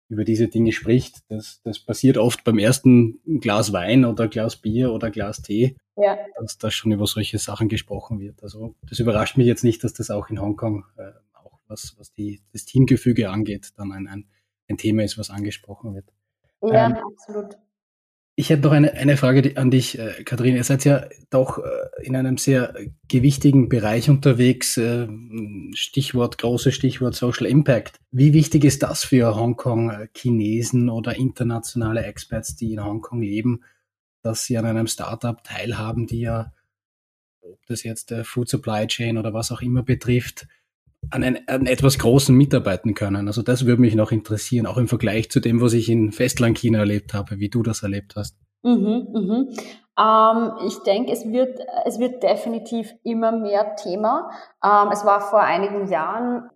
über 0.08 0.24
diese 0.24 0.48
Dinge 0.48 0.72
spricht. 0.72 1.20
Das, 1.28 1.60
das 1.64 1.78
passiert 1.78 2.18
oft 2.18 2.44
beim 2.44 2.58
ersten 2.58 3.20
Glas 3.40 3.72
Wein 3.72 4.04
oder 4.04 4.28
Glas 4.28 4.56
Bier 4.56 4.92
oder 4.92 5.10
Glas 5.10 5.42
Tee, 5.42 5.76
ja. 5.96 6.18
dass 6.38 6.58
da 6.58 6.70
schon 6.70 6.92
über 6.92 7.06
solche 7.06 7.38
Sachen 7.38 7.68
gesprochen 7.68 8.20
wird. 8.20 8.42
Also 8.42 8.74
das 8.82 8.98
überrascht 8.98 9.36
mich 9.36 9.46
jetzt 9.46 9.64
nicht, 9.64 9.84
dass 9.84 9.92
das 9.92 10.10
auch 10.10 10.28
in 10.30 10.40
Hongkong, 10.40 10.84
äh, 10.96 11.12
auch 11.32 11.58
was, 11.68 11.96
was 11.98 12.12
die, 12.12 12.42
das 12.52 12.64
Teamgefüge 12.64 13.30
angeht, 13.30 13.70
dann 13.76 13.92
ein, 13.92 14.06
ein 14.06 14.26
ein 14.72 14.78
Thema 14.78 15.04
ist, 15.04 15.18
was 15.18 15.30
angesprochen 15.30 15.94
wird. 15.94 16.06
Ja, 16.62 16.86
ähm, 16.86 16.96
absolut. 16.96 17.56
Ich 18.34 18.48
hätte 18.48 18.62
noch 18.62 18.72
eine, 18.72 18.94
eine 18.94 19.18
Frage 19.18 19.56
an 19.56 19.70
dich, 19.70 19.98
äh, 19.98 20.24
Katharina. 20.24 20.56
Ihr 20.56 20.64
seid 20.64 20.84
ja 20.84 21.06
doch 21.28 21.58
äh, 21.58 21.62
in 22.02 22.16
einem 22.16 22.38
sehr 22.38 22.74
gewichtigen 23.06 23.68
Bereich 23.68 24.08
unterwegs. 24.08 24.78
Äh, 24.78 25.06
Stichwort, 25.74 26.38
großes 26.38 26.74
Stichwort 26.74 27.14
Social 27.14 27.46
Impact. 27.46 28.00
Wie 28.10 28.32
wichtig 28.32 28.64
ist 28.64 28.82
das 28.82 29.04
für 29.04 29.36
Hongkong-Chinesen 29.36 30.88
oder 30.88 31.14
internationale 31.14 32.04
Experts, 32.04 32.56
die 32.56 32.72
in 32.72 32.84
Hongkong 32.84 33.20
leben, 33.20 33.64
dass 34.22 34.44
sie 34.44 34.56
an 34.58 34.66
einem 34.66 34.86
Startup 34.86 35.42
teilhaben, 35.42 36.06
die 36.06 36.20
ja, 36.20 36.52
ob 37.40 37.58
das 37.66 37.82
jetzt 37.82 38.10
der 38.10 38.24
Food 38.24 38.48
Supply 38.48 38.86
Chain 38.86 39.18
oder 39.18 39.34
was 39.34 39.52
auch 39.52 39.62
immer 39.62 39.82
betrifft, 39.82 40.46
an, 41.10 41.24
ein, 41.24 41.48
an 41.48 41.66
etwas 41.66 41.98
Großen 41.98 42.34
mitarbeiten 42.34 42.94
können. 42.94 43.26
Also 43.26 43.42
das 43.42 43.66
würde 43.66 43.80
mich 43.80 43.94
noch 43.94 44.12
interessieren, 44.12 44.66
auch 44.66 44.76
im 44.76 44.88
Vergleich 44.88 45.30
zu 45.30 45.40
dem, 45.40 45.60
was 45.60 45.72
ich 45.72 45.88
in 45.88 46.12
Festlandchina 46.12 46.78
erlebt 46.78 47.14
habe, 47.14 47.38
wie 47.38 47.48
du 47.48 47.62
das 47.62 47.82
erlebt 47.82 48.14
hast. 48.16 48.36
Mhm, 48.62 49.08
mhm. 49.12 49.48
Ähm, 49.98 50.52
ich 50.66 50.78
denke, 50.84 51.12
es 51.12 51.26
wird, 51.26 51.58
es 51.84 51.98
wird 51.98 52.22
definitiv 52.22 52.94
immer 53.02 53.32
mehr 53.32 53.74
Thema. 53.76 54.30
Ähm, 54.64 54.90
es 54.92 55.04
war 55.04 55.20
vor 55.20 55.42
einigen 55.42 55.88
Jahren 55.88 56.48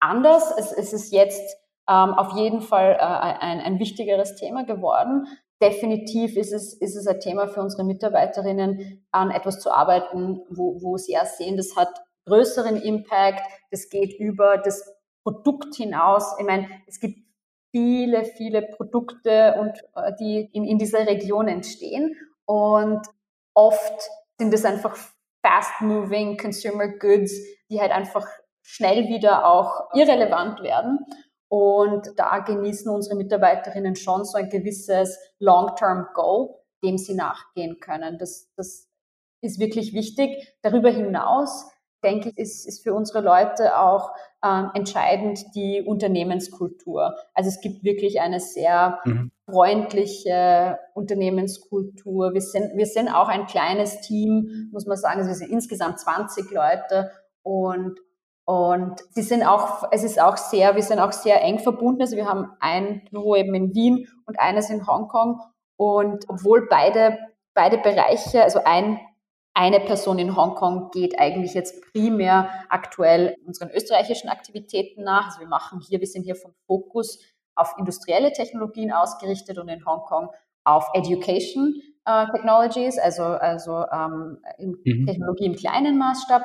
anders. 0.00 0.52
Es, 0.58 0.72
es 0.72 0.92
ist 0.92 1.12
jetzt 1.12 1.56
ähm, 1.88 2.14
auf 2.14 2.36
jeden 2.36 2.60
Fall 2.60 2.92
äh, 2.92 2.98
ein, 2.98 3.60
ein 3.60 3.78
wichtigeres 3.78 4.36
Thema 4.36 4.64
geworden. 4.64 5.26
Definitiv 5.60 6.36
ist 6.36 6.52
es, 6.52 6.74
ist 6.74 6.96
es 6.96 7.06
ein 7.06 7.20
Thema 7.20 7.46
für 7.46 7.60
unsere 7.60 7.84
Mitarbeiterinnen, 7.84 9.04
an 9.10 9.30
etwas 9.30 9.60
zu 9.60 9.70
arbeiten, 9.70 10.40
wo, 10.50 10.80
wo 10.82 10.96
sie 10.96 11.12
ja 11.12 11.24
sehen, 11.24 11.56
das 11.56 11.76
hat 11.76 11.88
größeren 12.26 12.76
Impact, 12.76 13.42
das 13.70 13.88
geht 13.88 14.18
über 14.18 14.58
das 14.58 14.92
Produkt 15.24 15.74
hinaus. 15.76 16.34
Ich 16.38 16.46
meine, 16.46 16.68
es 16.86 17.00
gibt 17.00 17.18
viele, 17.70 18.24
viele 18.24 18.62
Produkte 18.62 19.54
und 19.58 19.72
äh, 19.96 20.12
die 20.18 20.48
in, 20.52 20.64
in 20.64 20.78
dieser 20.78 21.06
Region 21.06 21.48
entstehen 21.48 22.14
und 22.44 23.00
oft 23.54 24.10
sind 24.38 24.52
es 24.52 24.64
einfach 24.64 24.96
fast-moving 25.44 26.36
Consumer 26.36 26.88
Goods, 26.88 27.32
die 27.70 27.80
halt 27.80 27.92
einfach 27.92 28.26
schnell 28.62 29.08
wieder 29.08 29.46
auch 29.46 29.92
irrelevant 29.94 30.62
werden. 30.62 31.00
Und 31.52 32.14
da 32.16 32.38
genießen 32.38 32.90
unsere 32.90 33.14
Mitarbeiterinnen 33.14 33.94
schon 33.94 34.24
so 34.24 34.38
ein 34.38 34.48
gewisses 34.48 35.18
Long-Term 35.38 36.06
Goal, 36.14 36.48
dem 36.82 36.96
sie 36.96 37.12
nachgehen 37.12 37.78
können. 37.78 38.16
Das, 38.16 38.50
das 38.56 38.88
ist 39.42 39.60
wirklich 39.60 39.92
wichtig. 39.92 40.56
Darüber 40.62 40.88
hinaus 40.88 41.70
denke 42.02 42.30
ich, 42.30 42.38
ist, 42.38 42.66
ist 42.66 42.82
für 42.82 42.94
unsere 42.94 43.20
Leute 43.20 43.78
auch 43.78 44.12
ähm, 44.42 44.70
entscheidend 44.72 45.44
die 45.54 45.82
Unternehmenskultur. 45.82 47.16
Also 47.34 47.50
es 47.50 47.60
gibt 47.60 47.84
wirklich 47.84 48.22
eine 48.22 48.40
sehr 48.40 49.00
mhm. 49.04 49.30
freundliche 49.44 50.78
Unternehmenskultur. 50.94 52.32
Wir 52.32 52.40
sind, 52.40 52.78
wir 52.78 52.86
sind 52.86 53.10
auch 53.10 53.28
ein 53.28 53.44
kleines 53.44 54.00
Team, 54.00 54.70
muss 54.72 54.86
man 54.86 54.96
sagen. 54.96 55.18
Also 55.18 55.28
wir 55.28 55.36
sind 55.36 55.50
insgesamt 55.50 56.00
20 56.00 56.50
Leute 56.50 57.10
und 57.42 58.00
Und 58.44 59.00
sie 59.10 59.22
sind 59.22 59.44
auch, 59.44 59.84
es 59.92 60.02
ist 60.02 60.20
auch 60.20 60.36
sehr, 60.36 60.74
wir 60.74 60.82
sind 60.82 60.98
auch 60.98 61.12
sehr 61.12 61.42
eng 61.42 61.58
verbunden. 61.60 62.02
Also 62.02 62.16
wir 62.16 62.26
haben 62.26 62.50
ein 62.60 63.04
Büro 63.10 63.36
eben 63.36 63.54
in 63.54 63.74
Wien 63.74 64.08
und 64.26 64.40
eines 64.40 64.68
in 64.70 64.86
Hongkong. 64.86 65.40
Und 65.76 66.24
obwohl 66.28 66.66
beide, 66.68 67.18
beide 67.54 67.78
Bereiche, 67.78 68.42
also 68.42 68.60
ein, 68.64 68.98
eine 69.54 69.80
Person 69.80 70.18
in 70.18 70.36
Hongkong 70.36 70.90
geht 70.90 71.18
eigentlich 71.18 71.54
jetzt 71.54 71.82
primär 71.92 72.50
aktuell 72.68 73.36
unseren 73.46 73.70
österreichischen 73.70 74.28
Aktivitäten 74.28 75.04
nach. 75.04 75.26
Also 75.26 75.40
wir 75.40 75.48
machen 75.48 75.80
hier, 75.80 76.00
wir 76.00 76.06
sind 76.06 76.24
hier 76.24 76.36
vom 76.36 76.52
Fokus 76.66 77.20
auf 77.54 77.74
industrielle 77.78 78.32
Technologien 78.32 78.92
ausgerichtet 78.92 79.58
und 79.58 79.68
in 79.68 79.84
Hongkong 79.84 80.30
auf 80.64 80.88
Education 80.94 81.74
äh, 82.04 82.26
Technologies, 82.32 82.98
also, 82.98 83.22
also 83.22 83.84
ähm, 83.92 84.38
mhm. 84.58 85.06
Technologie 85.06 85.46
im 85.46 85.54
kleinen 85.54 85.98
Maßstab. 85.98 86.42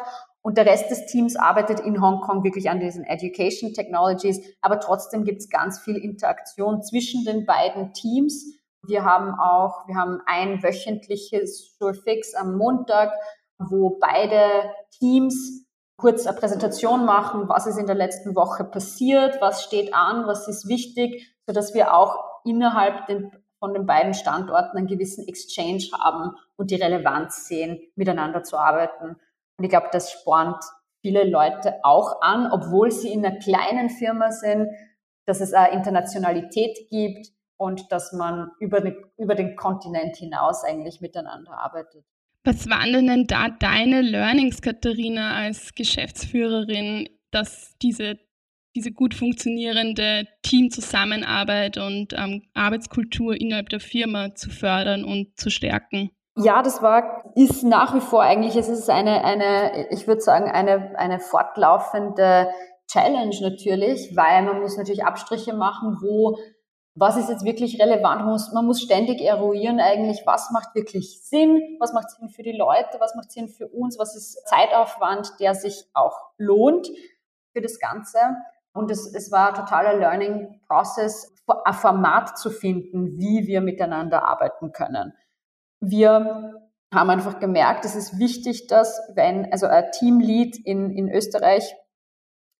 Und 0.48 0.58
der 0.58 0.66
Rest 0.66 0.90
des 0.90 1.08
Teams 1.08 1.36
arbeitet 1.36 1.82
in 1.82 2.02
Hongkong 2.02 2.42
wirklich 2.42 2.70
an 2.70 2.80
diesen 2.80 3.04
Education 3.04 3.74
Technologies. 3.74 4.40
Aber 4.62 4.80
trotzdem 4.80 5.26
gibt 5.26 5.42
es 5.42 5.50
ganz 5.50 5.78
viel 5.78 5.98
Interaktion 5.98 6.82
zwischen 6.82 7.26
den 7.26 7.46
beiden 7.46 7.92
Teams. 7.92 8.58
Wir 8.82 9.04
haben 9.04 9.38
auch, 9.38 9.86
wir 9.90 9.96
haben 9.96 10.22
ein 10.26 10.64
wöchentliches 10.64 11.76
Surefix 11.78 12.34
am 12.34 12.58
Montag, 12.58 13.12
wo 13.60 14.00
beide 14.00 14.72
Teams 14.92 15.66
kurz 15.98 16.26
eine 16.26 16.38
Präsentation 16.38 17.04
machen, 17.04 17.50
was 17.50 17.68
ist 17.68 17.78
in 17.78 17.86
der 17.86 17.96
letzten 17.96 18.34
Woche 18.34 18.64
passiert, 18.64 19.42
was 19.42 19.66
steht 19.66 19.94
an, 19.94 20.28
was 20.28 20.48
ist 20.48 20.70
wichtig, 20.70 21.36
so 21.46 21.52
dass 21.52 21.74
wir 21.74 21.94
auch 21.94 22.24
innerhalb 22.46 23.06
den, 23.08 23.34
von 23.60 23.74
den 23.74 23.86
beiden 23.86 24.14
Standorten 24.14 24.78
einen 24.78 24.88
gewissen 24.88 25.28
Exchange 25.28 25.84
haben 26.02 26.38
und 26.56 26.72
die 26.72 26.76
Relevanz 26.76 27.50
sehen, 27.50 27.82
miteinander 27.96 28.44
zu 28.44 28.58
arbeiten. 28.58 29.18
Und 29.58 29.64
ich 29.64 29.70
glaube, 29.70 29.90
das 29.92 30.12
spornt 30.12 30.64
viele 31.02 31.24
Leute 31.24 31.76
auch 31.84 32.22
an, 32.22 32.52
obwohl 32.52 32.92
sie 32.92 33.12
in 33.12 33.26
einer 33.26 33.38
kleinen 33.38 33.90
Firma 33.90 34.32
sind, 34.32 34.70
dass 35.26 35.42
es 35.42 35.54
eine 35.54 35.74
Internationalität 35.74 36.90
gibt 36.90 37.28
und 37.58 37.92
dass 37.92 38.14
man 38.14 38.52
über, 38.60 38.82
den, 38.82 38.96
über 39.18 39.36
den 39.36 39.56
Kontinent 39.56 40.16
hinaus 40.16 40.64
eigentlich 40.64 41.02
miteinander 41.02 41.52
arbeitet. 41.58 42.06
Was 42.44 42.70
waren 42.70 43.08
denn 43.08 43.28
da 43.28 43.50
deine 43.50 44.02
Learnings, 44.02 44.62
Katharina, 44.62 45.36
als 45.36 45.76
Geschäftsführerin, 45.76 47.10
dass 47.32 47.76
diese, 47.82 48.20
diese 48.76 48.92
gut 48.92 49.14
funktionierende 49.14 50.28
Teamzusammenarbeit 50.44 51.78
und 51.78 52.14
ähm, 52.14 52.44
Arbeitskultur 52.54 53.36
innerhalb 53.36 53.70
der 53.70 53.82
Firma 53.82 54.34
zu 54.36 54.50
fördern 54.50 55.04
und 55.04 55.38
zu 55.38 55.50
stärken? 55.50 56.12
Ja, 56.40 56.62
das 56.62 56.84
war, 56.84 57.24
ist 57.36 57.64
nach 57.64 57.96
wie 57.96 58.00
vor 58.00 58.22
eigentlich, 58.22 58.56
es 58.56 58.70
ist 58.70 58.90
eine, 58.92 59.24
eine, 59.24 59.90
ich 59.90 60.08
würde 60.08 60.22
sagen, 60.22 60.50
eine, 60.50 60.98
eine 60.98 61.20
fortlaufende 61.20 62.50
Challenge 62.88 63.36
natürlich, 63.42 64.16
weil 64.16 64.44
man 64.44 64.62
muss 64.62 64.78
natürlich 64.78 65.04
Abstriche 65.04 65.54
machen, 65.54 65.98
wo 66.02 66.38
was 67.00 67.16
ist 67.16 67.30
jetzt 67.30 67.46
wirklich 67.46 67.80
relevant? 67.80 68.22
Man 68.22 68.32
muss, 68.32 68.52
man 68.54 68.66
muss 68.66 68.82
ständig 68.82 69.22
eruieren 69.22 69.80
eigentlich, 69.80 70.24
was 70.26 70.50
macht 70.52 70.74
wirklich 70.74 71.22
Sinn, 71.24 71.78
was 71.80 71.94
macht 71.94 72.10
Sinn 72.10 72.30
für 72.30 72.42
die 72.42 72.58
Leute, 72.58 73.00
was 73.00 73.14
macht 73.16 73.32
Sinn 73.32 73.50
für 73.50 73.68
uns, 73.68 74.00
was 74.00 74.16
ist 74.16 74.48
Zeitaufwand, 74.48 75.40
der 75.40 75.54
sich 75.54 75.86
auch 75.94 76.20
lohnt 76.38 76.88
für 77.54 77.62
das 77.62 77.80
Ganze. 77.80 78.18
Und 78.74 78.90
es, 78.90 79.14
es 79.14 79.32
war 79.32 79.54
totaler 79.54 79.96
Learning 79.96 80.60
Process, 80.68 81.34
ein 81.66 81.74
Format 81.74 82.38
zu 82.38 82.50
finden, 82.50 83.18
wie 83.18 83.46
wir 83.46 83.62
miteinander 83.62 84.24
arbeiten 84.24 84.72
können. 84.72 85.14
Wir 85.80 86.54
haben 86.94 87.10
einfach 87.10 87.40
gemerkt, 87.40 87.86
es 87.86 87.96
ist 87.96 88.18
wichtig, 88.18 88.68
dass 88.68 89.00
wenn 89.14 89.52
also 89.52 89.68
ein 89.68 89.92
Teamlead 89.92 90.58
in, 90.66 90.92
in 90.92 91.10
Österreich 91.10 91.76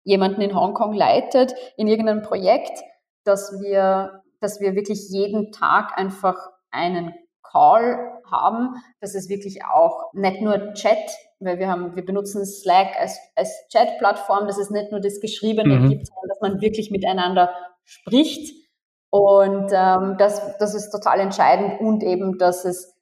jemanden 0.04 0.42
in 0.42 0.56
Hongkong 0.56 0.94
leitet, 0.94 1.54
in 1.76 1.88
irgendeinem 1.88 2.22
Projekt, 2.22 2.82
dass 3.24 3.60
wir 3.62 4.24
dass 4.40 4.60
wir 4.60 4.76
wirklich 4.76 5.10
jeden 5.10 5.52
Tag 5.52 5.98
einfach 5.98 6.36
einen 6.72 7.14
Call 7.42 7.98
haben, 8.30 8.76
dass 9.00 9.16
es 9.16 9.30
wirklich 9.30 9.64
auch 9.66 10.14
nicht 10.14 10.42
nur 10.42 10.74
Chat, 10.74 10.98
weil 11.40 11.60
wir 11.60 11.70
haben, 11.70 11.96
wir 11.96 12.06
benutzen 12.06 12.46
Slack 12.46 13.00
als, 13.00 13.18
als 13.36 13.68
Chat-Plattform, 13.70 14.48
dass 14.48 14.58
es 14.58 14.70
nicht 14.70 14.92
nur 14.92 15.00
das 15.00 15.22
Geschriebene 15.22 15.80
mhm. 15.80 15.90
gibt, 15.90 16.08
sondern 16.08 16.30
dass 16.30 16.42
man 16.42 16.62
wirklich 16.62 16.92
miteinander 16.92 17.54
spricht. 17.86 18.54
Und 19.10 19.72
ähm, 19.74 20.16
das, 20.18 20.58
das 20.58 20.76
ist 20.76 20.92
total 20.92 21.22
entscheidend 21.22 21.80
und 21.80 22.04
eben, 22.04 22.38
dass 22.38 22.66
es 22.66 22.97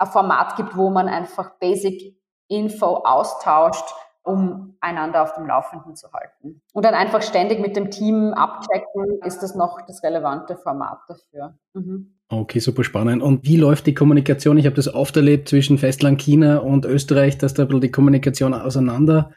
ein 0.00 0.06
Format 0.06 0.56
gibt, 0.56 0.76
wo 0.76 0.90
man 0.90 1.08
einfach 1.08 1.58
Basic 1.58 2.16
Info 2.48 2.96
austauscht, 3.04 3.84
um 4.22 4.76
einander 4.80 5.22
auf 5.22 5.34
dem 5.34 5.46
Laufenden 5.46 5.94
zu 5.94 6.12
halten. 6.12 6.62
Und 6.72 6.84
dann 6.84 6.94
einfach 6.94 7.22
ständig 7.22 7.60
mit 7.60 7.76
dem 7.76 7.90
Team 7.90 8.32
abchecken, 8.34 9.20
ist 9.24 9.40
das 9.40 9.54
noch 9.54 9.80
das 9.86 10.02
relevante 10.02 10.56
Format 10.56 10.98
dafür. 11.08 11.58
Mhm. 11.74 12.14
Okay, 12.28 12.60
super 12.60 12.84
spannend. 12.84 13.22
Und 13.22 13.46
wie 13.46 13.56
läuft 13.56 13.86
die 13.86 13.94
Kommunikation? 13.94 14.58
Ich 14.58 14.66
habe 14.66 14.76
das 14.76 14.92
oft 14.92 15.16
erlebt 15.16 15.48
zwischen 15.48 15.78
Festland 15.78 16.20
China 16.20 16.58
und 16.58 16.84
Österreich, 16.84 17.38
dass 17.38 17.54
da 17.54 17.64
die 17.64 17.90
Kommunikation 17.90 18.54
auseinander 18.54 19.30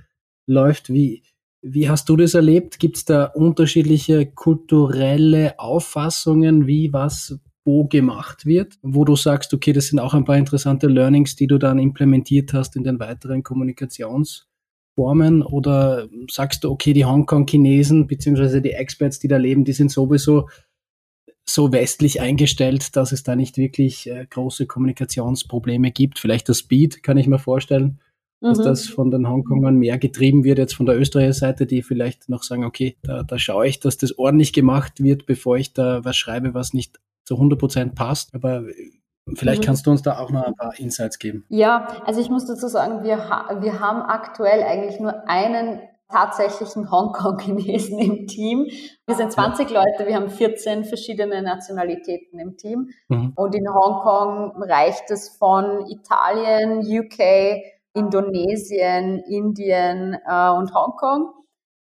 läuft. 0.45 0.89
Wie, 0.89 1.23
wie 1.61 1.89
hast 1.89 2.09
du 2.09 2.15
das 2.17 2.33
erlebt? 2.33 2.79
Gibt 2.79 2.97
es 2.97 3.05
da 3.05 3.25
unterschiedliche 3.25 4.25
kulturelle 4.27 5.59
Auffassungen, 5.59 6.67
wie 6.67 6.93
was 6.93 7.39
wo 7.65 7.85
gemacht 7.85 8.45
wird, 8.45 8.73
wo 8.81 9.05
du 9.05 9.15
sagst, 9.15 9.53
okay, 9.53 9.73
das 9.73 9.87
sind 9.87 9.99
auch 9.99 10.13
ein 10.13 10.25
paar 10.25 10.37
interessante 10.37 10.87
Learnings, 10.87 11.35
die 11.35 11.47
du 11.47 11.57
dann 11.57 11.79
implementiert 11.79 12.53
hast 12.53 12.75
in 12.75 12.83
den 12.83 12.99
weiteren 12.99 13.43
Kommunikations- 13.43 14.43
Formen 14.95 15.41
oder 15.41 16.07
sagst 16.29 16.63
du, 16.63 16.71
okay, 16.71 16.93
die 16.93 17.05
Hongkong-Chinesen 17.05 18.07
beziehungsweise 18.07 18.61
die 18.61 18.71
Experts, 18.71 19.19
die 19.19 19.27
da 19.27 19.37
leben, 19.37 19.65
die 19.65 19.73
sind 19.73 19.91
sowieso 19.91 20.49
so 21.45 21.73
westlich 21.73 22.21
eingestellt, 22.21 22.95
dass 22.95 23.11
es 23.11 23.23
da 23.23 23.35
nicht 23.35 23.57
wirklich 23.57 24.09
äh, 24.09 24.25
große 24.29 24.65
Kommunikationsprobleme 24.65 25.91
gibt. 25.91 26.19
Vielleicht 26.19 26.47
das 26.47 26.59
Speed, 26.59 27.03
kann 27.03 27.17
ich 27.17 27.27
mir 27.27 27.39
vorstellen, 27.39 27.99
mhm. 28.39 28.47
dass 28.47 28.59
das 28.59 28.87
von 28.87 29.11
den 29.11 29.27
Hongkongern 29.27 29.77
mehr 29.77 29.97
getrieben 29.97 30.43
wird, 30.43 30.57
jetzt 30.57 30.75
von 30.75 30.85
der 30.85 30.97
Österreicher 30.97 31.33
Seite, 31.33 31.65
die 31.65 31.81
vielleicht 31.81 32.29
noch 32.29 32.43
sagen, 32.43 32.63
okay, 32.63 32.95
da, 33.01 33.23
da 33.23 33.37
schaue 33.39 33.67
ich, 33.67 33.79
dass 33.79 33.97
das 33.97 34.17
ordentlich 34.17 34.53
gemacht 34.53 35.03
wird, 35.03 35.25
bevor 35.25 35.57
ich 35.57 35.73
da 35.73 36.05
was 36.05 36.15
schreibe, 36.15 36.53
was 36.53 36.73
nicht 36.73 36.99
zu 37.25 37.35
100 37.35 37.59
Prozent 37.59 37.95
passt. 37.95 38.33
Aber 38.33 38.63
Vielleicht 39.35 39.61
mhm. 39.61 39.65
kannst 39.65 39.85
du 39.85 39.91
uns 39.91 40.01
da 40.01 40.19
auch 40.19 40.31
noch 40.31 40.43
ein 40.43 40.55
paar 40.55 40.77
Insights 40.77 41.17
geben. 41.17 41.45
Ja, 41.47 41.87
also 42.05 42.19
ich 42.19 42.29
muss 42.29 42.45
dazu 42.45 42.67
sagen, 42.67 43.03
wir, 43.03 43.29
ha 43.29 43.61
wir 43.61 43.79
haben 43.79 44.01
aktuell 44.01 44.63
eigentlich 44.63 44.99
nur 44.99 45.29
einen 45.29 45.79
tatsächlichen 46.09 46.91
Hongkong-Chinesen 46.91 47.99
im 47.99 48.27
Team. 48.27 48.67
Wir 49.07 49.15
sind 49.15 49.31
20 49.31 49.69
ja. 49.69 49.81
Leute, 49.81 50.07
wir 50.07 50.15
haben 50.15 50.29
14 50.29 50.83
verschiedene 50.83 51.41
Nationalitäten 51.41 52.37
im 52.39 52.57
Team. 52.57 52.89
Mhm. 53.07 53.33
Und 53.35 53.55
in 53.55 53.67
Hongkong 53.67 54.61
reicht 54.61 55.09
es 55.09 55.37
von 55.37 55.87
Italien, 55.89 56.79
UK, 56.79 57.63
Indonesien, 57.93 59.19
Indien 59.19 60.17
äh, 60.25 60.49
und 60.49 60.73
Hongkong. 60.73 61.33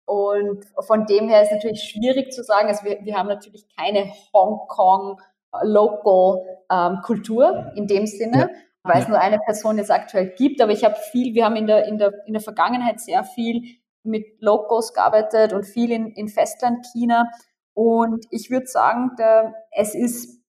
Und 0.04 0.64
von 0.80 1.06
dem 1.06 1.28
her 1.28 1.42
ist 1.42 1.48
es 1.48 1.54
natürlich 1.54 1.82
schwierig 1.82 2.32
zu 2.32 2.42
sagen, 2.42 2.68
also 2.68 2.84
wir, 2.84 2.98
wir 3.02 3.16
haben 3.16 3.28
natürlich 3.28 3.66
keine 3.76 4.12
Hongkong- 4.34 5.18
Local 5.62 6.42
ähm, 6.70 7.00
Kultur 7.02 7.72
in 7.74 7.86
dem 7.86 8.06
Sinne, 8.06 8.38
ja. 8.38 8.48
weil 8.82 8.96
ja. 8.96 9.02
es 9.02 9.08
nur 9.08 9.18
eine 9.18 9.38
Person 9.38 9.78
jetzt 9.78 9.90
aktuell 9.90 10.30
gibt. 10.36 10.60
Aber 10.60 10.72
ich 10.72 10.84
habe 10.84 10.96
viel, 11.10 11.34
wir 11.34 11.44
haben 11.44 11.56
in 11.56 11.66
der, 11.66 11.86
in 11.86 11.98
der, 11.98 12.12
in 12.26 12.32
der 12.32 12.42
Vergangenheit 12.42 13.00
sehr 13.00 13.24
viel 13.24 13.62
mit 14.02 14.40
Locals 14.40 14.92
gearbeitet 14.92 15.52
und 15.52 15.64
viel 15.64 15.90
in, 15.90 16.08
in 16.12 16.28
Festland 16.28 16.86
China. 16.92 17.30
Und 17.74 18.26
ich 18.30 18.50
würde 18.50 18.66
sagen, 18.66 19.12
der, 19.18 19.54
es 19.70 19.94
ist, 19.94 20.40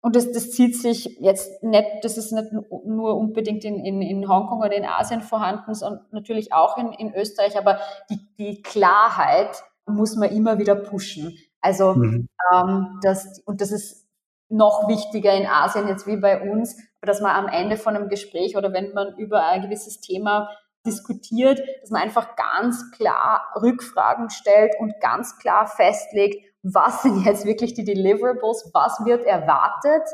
und 0.00 0.16
das, 0.16 0.32
das 0.32 0.50
zieht 0.50 0.76
sich 0.76 1.18
jetzt 1.20 1.62
nicht, 1.62 1.86
das 2.02 2.18
ist 2.18 2.32
nicht 2.32 2.48
nur 2.84 3.16
unbedingt 3.16 3.64
in, 3.64 3.84
in, 3.84 4.02
in 4.02 4.28
Hongkong 4.28 4.58
oder 4.58 4.74
in 4.74 4.84
Asien 4.84 5.20
vorhanden, 5.20 5.74
sondern 5.74 6.04
natürlich 6.10 6.52
auch 6.52 6.76
in, 6.76 6.92
in 6.92 7.14
Österreich, 7.14 7.56
aber 7.56 7.78
die, 8.10 8.18
die 8.36 8.62
Klarheit 8.62 9.62
muss 9.86 10.16
man 10.16 10.30
immer 10.30 10.58
wieder 10.58 10.74
pushen. 10.74 11.36
Also 11.60 11.94
mhm. 11.94 12.28
ähm, 12.52 12.98
das, 13.02 13.40
und 13.44 13.60
das 13.60 13.70
ist 13.70 14.01
noch 14.52 14.86
wichtiger 14.86 15.32
in 15.32 15.46
Asien 15.46 15.88
jetzt 15.88 16.06
wie 16.06 16.16
bei 16.16 16.40
uns, 16.40 16.76
dass 17.00 17.20
man 17.20 17.34
am 17.34 17.48
Ende 17.48 17.76
von 17.76 17.96
einem 17.96 18.08
Gespräch 18.08 18.56
oder 18.56 18.72
wenn 18.72 18.92
man 18.92 19.16
über 19.16 19.44
ein 19.46 19.62
gewisses 19.62 20.00
Thema 20.00 20.50
diskutiert, 20.86 21.60
dass 21.80 21.90
man 21.90 22.02
einfach 22.02 22.36
ganz 22.36 22.90
klar 22.92 23.46
Rückfragen 23.60 24.30
stellt 24.30 24.74
und 24.78 25.00
ganz 25.00 25.38
klar 25.38 25.66
festlegt, 25.66 26.44
was 26.62 27.02
sind 27.02 27.24
jetzt 27.24 27.44
wirklich 27.44 27.74
die 27.74 27.84
Deliverables, 27.84 28.70
was 28.72 29.04
wird 29.04 29.24
erwartet 29.24 30.06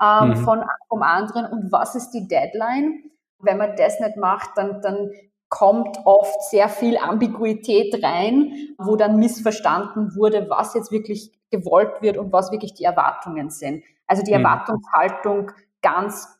ähm, 0.00 0.30
mhm. 0.30 0.36
von, 0.36 0.64
vom 0.88 1.02
anderen 1.02 1.46
und 1.46 1.72
was 1.72 1.94
ist 1.94 2.10
die 2.10 2.28
Deadline. 2.28 3.02
Wenn 3.38 3.58
man 3.58 3.74
das 3.76 3.98
nicht 4.00 4.16
macht, 4.16 4.50
dann, 4.56 4.80
dann 4.82 5.10
kommt 5.50 5.98
oft 6.04 6.42
sehr 6.48 6.68
viel 6.68 6.96
Ambiguität 6.96 8.02
rein, 8.02 8.74
wo 8.78 8.96
dann 8.96 9.18
missverstanden 9.18 10.16
wurde, 10.16 10.48
was 10.48 10.74
jetzt 10.74 10.92
wirklich 10.92 11.32
gewollt 11.50 12.00
wird 12.00 12.16
und 12.16 12.32
was 12.32 12.52
wirklich 12.52 12.72
die 12.72 12.84
Erwartungen 12.84 13.50
sind. 13.50 13.84
Also 14.06 14.22
die 14.22 14.30
mhm. 14.30 14.44
Erwartungshaltung 14.44 15.50
ganz 15.82 16.38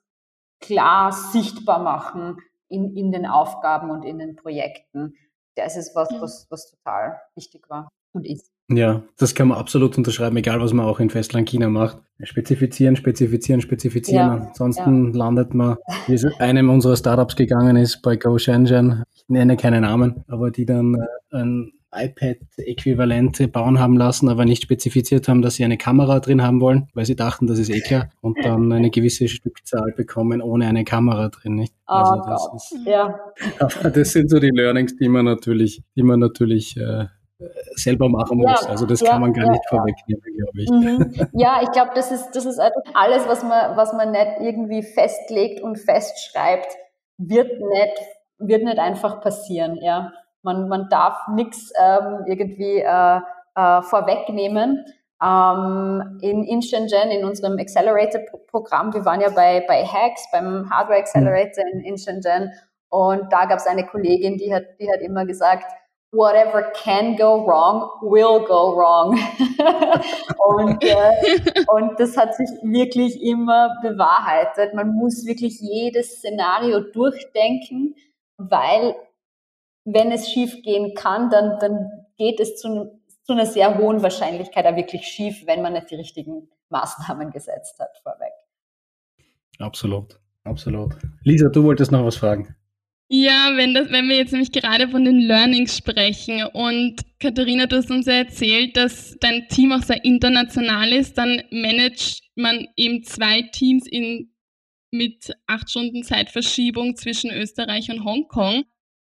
klar 0.61 1.13
sichtbar 1.13 1.81
machen 1.81 2.39
in, 2.69 2.97
in 2.97 3.11
den 3.11 3.27
Aufgaben 3.27 3.91
und 3.91 4.05
in 4.05 4.19
den 4.19 4.37
Projekten. 4.37 5.15
das 5.57 5.77
ist 5.77 5.95
was, 5.97 6.11
mhm. 6.11 6.21
was, 6.21 6.47
was 6.49 6.71
total 6.71 7.21
wichtig 7.35 7.69
war 7.69 7.89
und 8.13 8.25
ist. 8.27 8.53
Ja, 8.73 9.03
das 9.19 9.35
kann 9.35 9.49
man 9.49 9.59
absolut 9.59 9.99
unterschreiben, 9.99 10.37
egal 10.37 10.61
was 10.61 10.73
man 10.73 10.87
auch 10.87 11.01
in 11.01 11.11
Festland 11.11 11.49
China 11.49 11.69
macht. 11.69 11.99
Spezifizieren, 12.23 12.95
spezifizieren, 12.95 13.61
spezifizieren. 13.61 14.43
Ja, 14.43 14.47
Ansonsten 14.49 15.13
ja. 15.13 15.19
landet 15.19 15.55
man, 15.55 15.77
wie 16.07 16.15
es 16.15 16.25
einem 16.39 16.71
unserer 16.71 16.97
Startups 16.97 17.35
gegangen 17.35 17.77
ist, 17.77 18.01
bei 18.03 18.17
Go 18.17 18.39
Shenzhen. 18.39 19.03
Ich 19.13 19.25
nenne 19.29 19.57
keine 19.57 19.81
Namen, 19.81 20.25
aber 20.29 20.51
die 20.51 20.67
dann 20.67 20.95
äh, 20.95 21.37
ein 21.37 21.73
iPad-Äquivalente 21.93 23.49
bauen 23.49 23.81
haben 23.81 23.97
lassen, 23.97 24.29
aber 24.29 24.45
nicht 24.45 24.63
spezifiziert 24.63 25.27
haben, 25.27 25.43
dass 25.43 25.57
sie 25.57 25.65
eine 25.65 25.77
Kamera 25.77 26.21
drin 26.21 26.43
haben 26.43 26.61
wollen, 26.61 26.89
weil 26.95 27.05
sie 27.05 27.17
dachten, 27.17 27.49
das 27.49 27.59
ist 27.59 27.71
eh 27.71 27.81
klar, 27.81 28.11
und 28.21 28.39
dann 28.45 28.71
eine 28.73 28.91
gewisse 28.91 29.27
Stückzahl 29.27 29.93
bekommen 29.97 30.41
ohne 30.41 30.69
eine 30.69 30.85
Kamera 30.85 31.29
drin, 31.29 31.57
nicht? 31.57 31.75
Oh 31.89 31.95
also 31.95 32.23
das 32.25 32.49
Gott. 32.49 32.55
ist, 32.55 32.87
ja. 32.87 33.19
Aber 33.59 33.91
das 33.91 34.13
sind 34.13 34.31
so 34.31 34.39
die 34.39 34.51
Learnings, 34.51 34.97
die 34.97 35.09
man 35.09 35.25
natürlich, 35.25 35.83
die 35.97 36.05
man 36.05 36.21
natürlich 36.21 36.77
äh, 36.77 37.07
selber 37.75 38.09
machen 38.09 38.39
muss. 38.39 38.63
Ja, 38.63 38.69
also 38.69 38.87
das 38.87 39.01
ja, 39.01 39.13
kann 39.13 39.21
man 39.21 39.33
gar 39.33 39.47
ja, 39.47 39.53
nicht 39.53 39.69
vorwegnehmen, 39.69 40.23
glaube 40.37 40.63
ich. 40.63 40.71
Mhm. 40.71 41.29
Ja, 41.33 41.61
ich 41.63 41.71
glaube, 41.71 41.93
das 41.95 42.11
ist, 42.11 42.31
das 42.33 42.45
ist 42.45 42.61
alles, 42.95 43.27
was 43.27 43.43
man, 43.43 43.77
was 43.77 43.93
man 43.93 44.13
nicht 44.13 44.41
irgendwie 44.41 44.83
festlegt 44.83 45.63
und 45.63 45.77
festschreibt, 45.77 46.77
wird 47.19 47.61
nicht, 47.61 47.99
wird 48.39 48.65
nicht 48.65 48.79
einfach 48.79 49.21
passieren, 49.21 49.77
ja. 49.83 50.13
Man, 50.43 50.69
man 50.69 50.89
darf 50.89 51.29
nichts 51.29 51.71
ähm, 51.79 52.25
irgendwie 52.27 52.79
äh, 52.79 53.21
äh, 53.55 53.83
vorwegnehmen. 53.83 54.85
Ähm, 55.23 56.19
in, 56.23 56.45
in 56.45 56.63
Shenzhen, 56.63 57.11
in 57.11 57.27
unserem 57.27 57.59
Accelerator-Programm, 57.59 58.95
wir 58.95 59.05
waren 59.05 59.21
ja 59.21 59.29
bei, 59.29 59.63
bei 59.69 59.85
Hacks, 59.85 60.27
beim 60.33 60.71
Hardware 60.71 61.01
Accelerator 61.01 61.63
in, 61.75 61.81
in 61.81 61.99
Shenzhen, 61.99 62.51
und 62.91 63.33
da 63.33 63.45
gab 63.47 63.59
es 63.59 63.67
eine 63.67 63.87
Kollegin, 63.87 64.37
die 64.37 64.53
hat, 64.53 64.65
die 64.81 64.91
hat 64.91 65.01
immer 65.01 65.25
gesagt, 65.25 65.65
whatever 66.13 66.73
can 66.75 67.17
go 67.17 67.47
wrong 67.47 67.91
will 68.03 68.45
go 68.47 68.77
wrong. 68.77 69.13
und, 70.39 70.83
äh, 70.83 71.65
und 71.69 72.01
das 72.01 72.17
hat 72.17 72.35
sich 72.35 72.49
wirklich 72.63 73.23
immer 73.23 73.71
bewahrheitet. 73.83 74.75
Man 74.75 74.93
muss 74.93 75.25
wirklich 75.25 75.61
jedes 75.61 76.17
Szenario 76.19 76.81
durchdenken, 76.81 77.95
weil 78.37 78.97
wenn 79.85 80.11
es 80.13 80.29
schief 80.29 80.63
gehen 80.63 80.95
kann, 80.95 81.31
dann, 81.31 81.59
dann 81.59 82.07
geht 82.17 82.41
es 82.41 82.57
zu, 82.57 83.01
zu 83.23 83.33
einer 83.33 83.47
sehr 83.47 83.79
hohen 83.79 84.03
Wahrscheinlichkeit 84.03 84.67
auch 84.67 84.77
wirklich 84.77 85.07
schief, 85.07 85.47
wenn 85.47 85.63
man 85.63 85.73
nicht 85.75 85.91
die 85.91 85.97
richtigen 85.97 86.49
Maßnahmen 86.71 87.31
gesetzt 87.31 87.79
hat 87.79 87.97
vorweg. 88.03 88.33
Absolut, 89.59 90.19
absolut. 90.45 90.97
Lisa, 91.23 91.49
du 91.49 91.65
wolltest 91.65 91.93
noch 91.93 92.05
was 92.05 92.17
fragen. 92.17 92.57
Ja, 93.13 93.57
wenn, 93.57 93.75
das, 93.75 93.91
wenn 93.91 94.09
wir 94.09 94.17
jetzt 94.19 94.31
nämlich 94.31 94.53
gerade 94.53 94.89
von 94.89 95.05
den 95.05 95.19
Learnings 95.19 95.77
sprechen 95.77 96.45
und 96.53 97.01
Katharina, 97.19 97.67
du 97.67 97.77
hast 97.77 97.91
uns 97.91 98.07
ja 98.07 98.13
erzählt, 98.13 98.77
dass 98.77 99.17
dein 99.19 99.49
Team 99.49 99.73
auch 99.73 99.83
sehr 99.83 100.05
international 100.05 100.93
ist, 100.93 101.19
dann 101.19 101.43
managt 101.51 102.23
man 102.37 102.69
eben 102.77 103.03
zwei 103.03 103.43
Teams 103.43 103.85
in, 103.89 104.33
mit 104.93 105.33
acht 105.49 105.69
Stunden 105.69 106.05
Zeitverschiebung 106.05 106.95
zwischen 106.95 107.33
Österreich 107.33 107.91
und 107.91 108.05
Hongkong. 108.05 108.63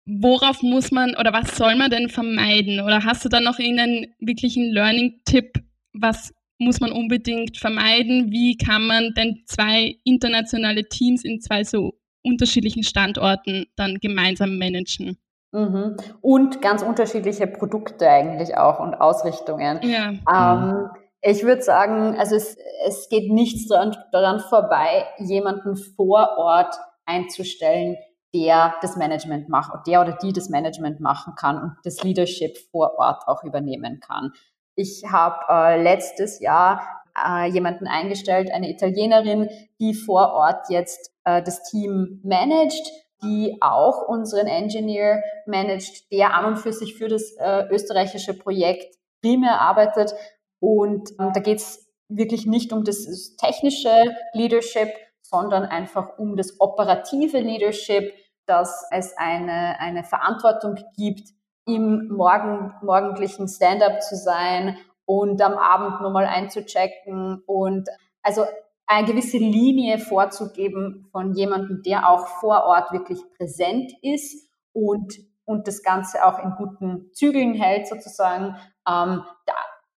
Worauf 0.06 0.60
muss 0.62 0.90
man 0.90 1.14
oder 1.14 1.32
was 1.32 1.56
soll 1.56 1.76
man 1.76 1.90
denn 1.90 2.08
vermeiden? 2.08 2.80
Oder 2.80 3.04
hast 3.04 3.24
du 3.24 3.28
da 3.28 3.38
noch 3.38 3.60
irgendeinen 3.60 4.12
wirklichen 4.18 4.72
Learning-Tipp? 4.72 5.62
Was 5.92 6.34
muss 6.58 6.80
man 6.80 6.90
unbedingt 6.90 7.58
vermeiden? 7.58 8.32
Wie 8.32 8.56
kann 8.56 8.88
man 8.88 9.14
denn 9.14 9.44
zwei 9.46 10.00
internationale 10.02 10.88
Teams 10.88 11.24
in 11.24 11.40
zwei 11.40 11.62
so 11.62 11.94
unterschiedlichen 12.24 12.82
Standorten 12.82 13.66
dann 13.76 13.98
gemeinsam 14.00 14.58
managen. 14.58 15.18
Mhm. 15.52 15.96
Und 16.20 16.60
ganz 16.60 16.82
unterschiedliche 16.82 17.46
Produkte 17.46 18.10
eigentlich 18.10 18.56
auch 18.56 18.80
und 18.80 18.94
Ausrichtungen. 18.94 19.80
Ja. 19.82 20.08
Ähm, 20.10 20.68
mhm. 20.68 20.90
ich 21.22 21.44
würde 21.44 21.62
sagen, 21.62 22.16
also 22.18 22.34
es, 22.34 22.56
es 22.86 23.08
geht 23.08 23.32
nichts 23.32 23.68
daran, 23.68 23.96
daran 24.10 24.40
vorbei, 24.40 25.04
jemanden 25.18 25.76
vor 25.76 26.36
Ort 26.38 26.74
einzustellen, 27.06 27.96
der 28.34 28.74
das 28.82 28.96
Management 28.96 29.48
macht, 29.48 29.86
der 29.86 30.00
oder 30.00 30.18
die 30.20 30.32
das 30.32 30.48
Management 30.48 30.98
machen 30.98 31.34
kann 31.36 31.62
und 31.62 31.76
das 31.84 32.02
Leadership 32.02 32.58
vor 32.72 32.98
Ort 32.98 33.28
auch 33.28 33.44
übernehmen 33.44 34.00
kann. 34.00 34.32
Ich 34.74 35.04
habe 35.08 35.36
äh, 35.48 35.80
letztes 35.80 36.40
Jahr 36.40 37.03
äh, 37.16 37.46
jemanden 37.46 37.86
eingestellt, 37.86 38.50
eine 38.52 38.70
Italienerin, 38.70 39.48
die 39.80 39.94
vor 39.94 40.32
Ort 40.32 40.70
jetzt 40.70 41.12
äh, 41.24 41.42
das 41.42 41.62
Team 41.62 42.20
managt, 42.24 42.90
die 43.22 43.56
auch 43.60 44.06
unseren 44.08 44.46
Engineer 44.46 45.22
managt, 45.46 46.10
der 46.12 46.34
an 46.34 46.44
und 46.44 46.56
für 46.58 46.72
sich 46.72 46.94
für 46.96 47.08
das 47.08 47.32
äh, 47.38 47.64
österreichische 47.70 48.34
Projekt 48.34 48.96
primär 49.22 49.60
arbeitet. 49.60 50.14
Und 50.60 51.10
ähm, 51.18 51.30
da 51.32 51.40
geht 51.40 51.58
es 51.58 51.88
wirklich 52.08 52.46
nicht 52.46 52.72
um 52.72 52.84
das 52.84 53.36
technische 53.36 54.14
Leadership, 54.32 54.90
sondern 55.22 55.64
einfach 55.64 56.18
um 56.18 56.36
das 56.36 56.60
operative 56.60 57.38
Leadership, 57.38 58.12
dass 58.46 58.86
es 58.90 59.16
eine, 59.16 59.80
eine 59.80 60.04
Verantwortung 60.04 60.76
gibt, 60.96 61.30
im 61.66 62.08
morgen, 62.08 62.74
morgendlichen 62.82 63.48
Stand-up 63.48 64.02
zu 64.02 64.16
sein 64.16 64.76
und 65.06 65.40
am 65.42 65.54
Abend 65.54 66.00
nochmal 66.00 66.26
einzuchecken 66.26 67.42
und 67.46 67.88
also 68.22 68.44
eine 68.86 69.06
gewisse 69.06 69.38
Linie 69.38 69.98
vorzugeben 69.98 71.06
von 71.10 71.34
jemandem, 71.34 71.82
der 71.82 72.08
auch 72.08 72.26
vor 72.26 72.64
Ort 72.64 72.92
wirklich 72.92 73.18
präsent 73.36 73.92
ist 74.02 74.48
und, 74.72 75.14
und 75.44 75.66
das 75.66 75.82
Ganze 75.82 76.24
auch 76.24 76.38
in 76.38 76.54
guten 76.56 77.10
Zügeln 77.12 77.54
hält 77.54 77.86
sozusagen, 77.86 78.56
ähm, 78.86 79.22
da, 79.46 79.54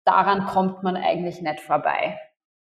daran 0.06 0.46
kommt 0.46 0.84
man 0.84 0.96
eigentlich 0.96 1.42
nicht 1.42 1.62
vorbei. 1.62 2.20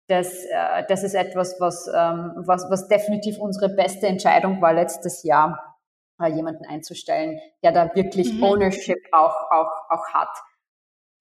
Das, 0.09 0.45
äh, 0.45 0.85
das 0.89 1.03
ist 1.03 1.15
etwas, 1.15 1.57
was, 1.61 1.87
ähm, 1.89 2.33
was, 2.37 2.69
was 2.71 2.89
definitiv 2.89 3.39
unsere 3.39 3.71
beste 3.71 4.07
Entscheidung 4.07 4.61
war 4.61 4.75
letztes 4.75 5.23
Jahr, 5.23 5.79
äh, 6.21 6.29
jemanden 6.29 6.67
einzustellen, 6.67 7.41
der 7.63 7.73
da 7.73 7.95
wirklich 7.95 8.35
mhm. 8.35 8.43
Ownership 8.43 8.99
auch, 9.13 9.51
auch, 9.51 9.71
auch 9.89 10.07
hat. 10.13 10.29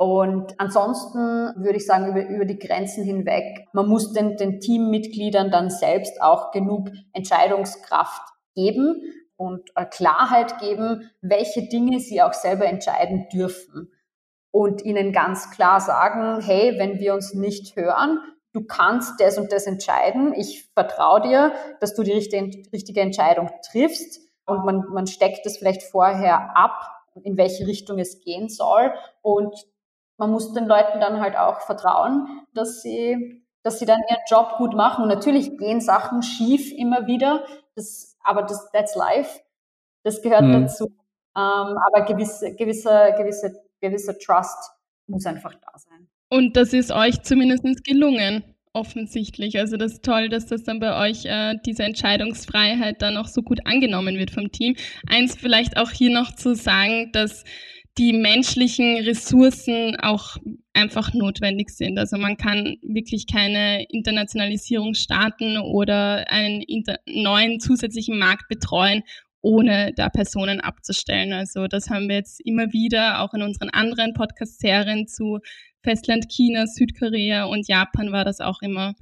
Und 0.01 0.59
ansonsten 0.59 1.53
würde 1.63 1.77
ich 1.77 1.85
sagen, 1.85 2.07
über, 2.07 2.27
über 2.27 2.45
die 2.45 2.57
Grenzen 2.57 3.03
hinweg, 3.03 3.67
man 3.71 3.87
muss 3.87 4.13
den, 4.13 4.35
den 4.35 4.59
Teammitgliedern 4.59 5.51
dann 5.51 5.69
selbst 5.69 6.19
auch 6.23 6.49
genug 6.49 6.89
Entscheidungskraft 7.13 8.23
geben 8.55 8.99
und 9.35 9.69
äh, 9.75 9.85
Klarheit 9.85 10.57
geben, 10.57 11.11
welche 11.21 11.69
Dinge 11.69 11.99
sie 11.99 12.19
auch 12.23 12.33
selber 12.33 12.65
entscheiden 12.65 13.27
dürfen. 13.31 13.91
Und 14.49 14.83
ihnen 14.83 15.13
ganz 15.13 15.51
klar 15.51 15.79
sagen, 15.79 16.41
hey, 16.41 16.79
wenn 16.79 16.97
wir 16.97 17.13
uns 17.13 17.35
nicht 17.35 17.75
hören, 17.75 18.21
du 18.53 18.65
kannst 18.65 19.21
das 19.21 19.37
und 19.37 19.51
das 19.51 19.67
entscheiden, 19.67 20.33
ich 20.33 20.67
vertraue 20.73 21.21
dir, 21.21 21.53
dass 21.79 21.93
du 21.93 22.01
die 22.01 22.13
richtige, 22.13 22.67
richtige 22.73 23.01
Entscheidung 23.01 23.51
triffst. 23.71 24.19
Und 24.47 24.65
man, 24.65 24.83
man 24.89 25.05
steckt 25.05 25.45
das 25.45 25.57
vielleicht 25.57 25.83
vorher 25.83 26.57
ab, 26.57 26.87
in 27.23 27.37
welche 27.37 27.67
Richtung 27.67 27.99
es 27.99 28.19
gehen 28.21 28.49
soll. 28.49 28.91
Und 29.21 29.53
man 30.21 30.29
muss 30.29 30.53
den 30.53 30.67
Leuten 30.67 30.99
dann 30.99 31.19
halt 31.19 31.35
auch 31.35 31.61
vertrauen, 31.61 32.27
dass 32.53 32.83
sie, 32.83 33.43
dass 33.63 33.79
sie 33.79 33.87
dann 33.87 34.01
ihren 34.07 34.21
Job 34.29 34.53
gut 34.59 34.75
machen. 34.75 35.01
Und 35.01 35.09
natürlich 35.09 35.57
gehen 35.57 35.81
Sachen 35.81 36.21
schief 36.21 36.71
immer 36.71 37.07
wieder, 37.07 37.43
das, 37.75 38.15
aber 38.23 38.43
das, 38.43 38.69
that's 38.71 38.95
life. 38.95 39.39
Das 40.03 40.21
gehört 40.21 40.43
mhm. 40.43 40.51
dazu. 40.61 40.85
Ähm, 41.35 41.75
aber 41.87 42.05
gewisse, 42.05 42.53
gewisse, 42.53 43.15
gewisse, 43.17 43.63
gewisser 43.79 44.19
Trust 44.19 44.57
muss 45.07 45.25
einfach 45.25 45.55
da 45.55 45.75
sein. 45.75 46.07
Und 46.29 46.55
das 46.55 46.71
ist 46.71 46.91
euch 46.91 47.23
zumindest 47.23 47.83
gelungen, 47.83 48.43
offensichtlich. 48.73 49.57
Also 49.57 49.75
das 49.75 49.93
ist 49.93 50.05
toll, 50.05 50.29
dass 50.29 50.45
das 50.45 50.63
dann 50.63 50.79
bei 50.79 51.09
euch 51.09 51.25
äh, 51.25 51.55
diese 51.65 51.81
Entscheidungsfreiheit 51.81 53.01
dann 53.01 53.17
auch 53.17 53.27
so 53.27 53.41
gut 53.41 53.65
angenommen 53.65 54.19
wird 54.19 54.29
vom 54.29 54.51
Team. 54.51 54.75
Eins 55.09 55.35
vielleicht 55.35 55.77
auch 55.77 55.89
hier 55.89 56.11
noch 56.11 56.35
zu 56.35 56.53
sagen, 56.53 57.11
dass 57.11 57.43
die 57.97 58.13
menschlichen 58.13 58.97
Ressourcen 58.97 59.97
auch 59.97 60.37
einfach 60.73 61.13
notwendig 61.13 61.71
sind. 61.71 61.99
Also 61.99 62.17
man 62.17 62.37
kann 62.37 62.77
wirklich 62.81 63.27
keine 63.27 63.83
Internationalisierung 63.89 64.93
starten 64.93 65.57
oder 65.57 66.29
einen 66.29 66.63
neuen 67.05 67.59
zusätzlichen 67.59 68.17
Markt 68.17 68.47
betreuen, 68.47 69.03
ohne 69.41 69.91
da 69.95 70.09
Personen 70.09 70.61
abzustellen. 70.61 71.33
Also 71.33 71.67
das 71.67 71.89
haben 71.89 72.07
wir 72.07 72.15
jetzt 72.15 72.39
immer 72.45 72.71
wieder, 72.71 73.21
auch 73.21 73.33
in 73.33 73.41
unseren 73.41 73.69
anderen 73.69 74.13
Podcast-Serien 74.13 75.07
zu 75.07 75.39
Festland 75.83 76.29
China, 76.29 76.67
Südkorea 76.67 77.45
und 77.45 77.67
Japan 77.67 78.11
war 78.11 78.23
das 78.23 78.39
auch 78.39 78.61
immer, 78.61 78.93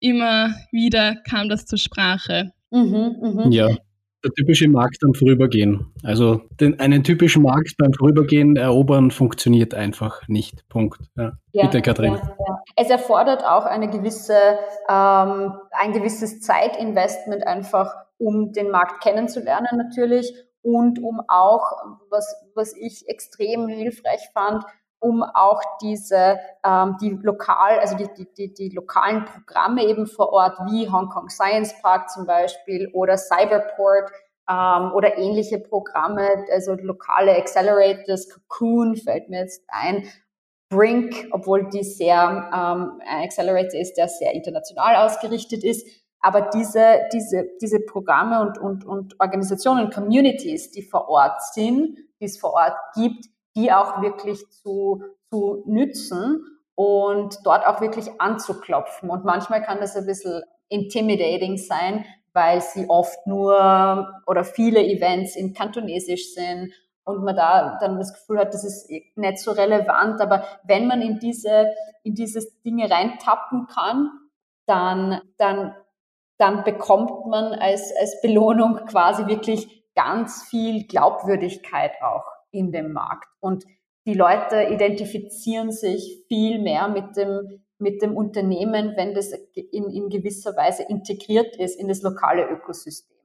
immer 0.00 0.54
wieder 0.72 1.16
kam 1.28 1.48
das 1.48 1.66
zur 1.66 1.78
Sprache. 1.78 2.52
Mhm, 2.70 3.16
mh. 3.20 3.48
Ja, 3.50 3.76
der 4.24 4.32
typische 4.32 4.68
Markt 4.68 4.98
am 5.04 5.14
Vorübergehen. 5.14 5.92
Also 6.02 6.40
den, 6.60 6.80
einen 6.80 7.04
typischen 7.04 7.42
Markt 7.42 7.76
beim 7.78 7.92
Vorübergehen 7.92 8.56
erobern 8.56 9.10
funktioniert 9.10 9.74
einfach 9.74 10.26
nicht. 10.28 10.66
Punkt. 10.68 11.00
Ja. 11.16 11.32
Ja, 11.52 11.66
Bitte, 11.66 11.82
Katrin. 11.82 12.14
Ja, 12.14 12.62
es 12.76 12.90
erfordert 12.90 13.44
auch 13.44 13.64
eine 13.64 13.88
gewisse, 13.88 14.34
ähm, 14.88 15.52
ein 15.70 15.92
gewisses 15.92 16.40
Zeitinvestment 16.40 17.46
einfach, 17.46 17.94
um 18.18 18.52
den 18.52 18.70
Markt 18.70 19.02
kennenzulernen 19.02 19.76
natürlich 19.76 20.32
und 20.62 20.98
um 20.98 21.20
auch, 21.28 21.62
was, 22.10 22.34
was 22.54 22.74
ich 22.76 23.06
extrem 23.06 23.68
hilfreich 23.68 24.30
fand, 24.32 24.64
um 25.04 25.22
auch 25.22 25.60
diese, 25.80 26.38
ähm, 26.64 26.96
die 27.00 27.10
lokal, 27.10 27.78
also 27.78 27.96
die, 27.96 28.08
die, 28.16 28.32
die, 28.32 28.54
die 28.54 28.68
lokalen 28.70 29.24
Programme 29.24 29.84
eben 29.84 30.06
vor 30.06 30.32
Ort, 30.32 30.58
wie 30.66 30.90
Hong 30.90 31.08
Kong 31.08 31.28
Science 31.28 31.74
Park 31.82 32.10
zum 32.10 32.26
Beispiel 32.26 32.90
oder 32.92 33.16
Cyberport, 33.16 34.10
ähm, 34.48 34.92
oder 34.94 35.16
ähnliche 35.16 35.58
Programme, 35.58 36.28
also 36.52 36.74
lokale 36.74 37.36
Accelerators, 37.36 38.28
Cocoon 38.28 38.96
fällt 38.96 39.30
mir 39.30 39.40
jetzt 39.40 39.62
ein, 39.68 40.06
Brink, 40.70 41.28
obwohl 41.30 41.68
die 41.70 41.84
sehr 41.84 42.50
ähm, 42.52 43.00
ein 43.06 43.24
Accelerator 43.24 43.80
ist, 43.80 43.94
der 43.94 44.08
sehr 44.08 44.32
international 44.32 44.96
ausgerichtet 44.96 45.62
ist. 45.62 45.86
Aber 46.20 46.48
diese, 46.52 47.00
diese, 47.12 47.46
diese 47.60 47.80
Programme 47.80 48.40
und, 48.40 48.58
und, 48.58 48.84
und 48.84 49.20
Organisationen, 49.20 49.90
Communities, 49.90 50.70
die 50.70 50.82
vor 50.82 51.08
Ort 51.08 51.42
sind, 51.52 51.98
die 52.18 52.24
es 52.24 52.38
vor 52.38 52.54
Ort 52.54 52.76
gibt, 52.94 53.26
die 53.56 53.72
auch 53.72 54.02
wirklich 54.02 54.48
zu, 54.50 55.02
zu 55.30 55.62
nützen 55.66 56.44
und 56.74 57.38
dort 57.44 57.66
auch 57.66 57.80
wirklich 57.80 58.20
anzuklopfen. 58.20 59.10
Und 59.10 59.24
manchmal 59.24 59.62
kann 59.62 59.80
das 59.80 59.96
ein 59.96 60.06
bisschen 60.06 60.42
intimidating 60.68 61.56
sein, 61.56 62.04
weil 62.32 62.60
sie 62.60 62.88
oft 62.88 63.26
nur 63.26 64.12
oder 64.26 64.44
viele 64.44 64.84
Events 64.84 65.36
in 65.36 65.54
Kantonesisch 65.54 66.34
sind 66.34 66.72
und 67.04 67.22
man 67.22 67.36
da 67.36 67.78
dann 67.80 67.98
das 67.98 68.12
Gefühl 68.12 68.38
hat, 68.38 68.54
das 68.54 68.64
ist 68.64 68.90
nicht 68.90 69.38
so 69.38 69.52
relevant. 69.52 70.20
Aber 70.20 70.44
wenn 70.64 70.86
man 70.86 71.00
in 71.00 71.18
diese, 71.20 71.66
in 72.02 72.14
diese 72.14 72.40
Dinge 72.64 72.90
reintappen 72.90 73.66
kann, 73.66 74.10
dann, 74.66 75.20
dann, 75.36 75.76
dann 76.38 76.64
bekommt 76.64 77.26
man 77.26 77.52
als, 77.52 77.92
als 78.00 78.20
Belohnung 78.20 78.86
quasi 78.86 79.26
wirklich 79.26 79.84
ganz 79.94 80.42
viel 80.44 80.86
Glaubwürdigkeit 80.88 81.92
auch 82.02 82.33
in 82.54 82.72
dem 82.72 82.92
Markt. 82.92 83.28
Und 83.40 83.64
die 84.06 84.14
Leute 84.14 84.68
identifizieren 84.70 85.72
sich 85.72 86.24
viel 86.28 86.60
mehr 86.60 86.88
mit 86.88 87.16
dem, 87.16 87.62
mit 87.78 88.02
dem 88.02 88.16
Unternehmen, 88.16 88.94
wenn 88.96 89.14
das 89.14 89.32
in, 89.54 89.90
in 89.90 90.08
gewisser 90.08 90.56
Weise 90.56 90.84
integriert 90.88 91.56
ist 91.56 91.78
in 91.78 91.88
das 91.88 92.02
lokale 92.02 92.48
Ökosystem. 92.48 93.16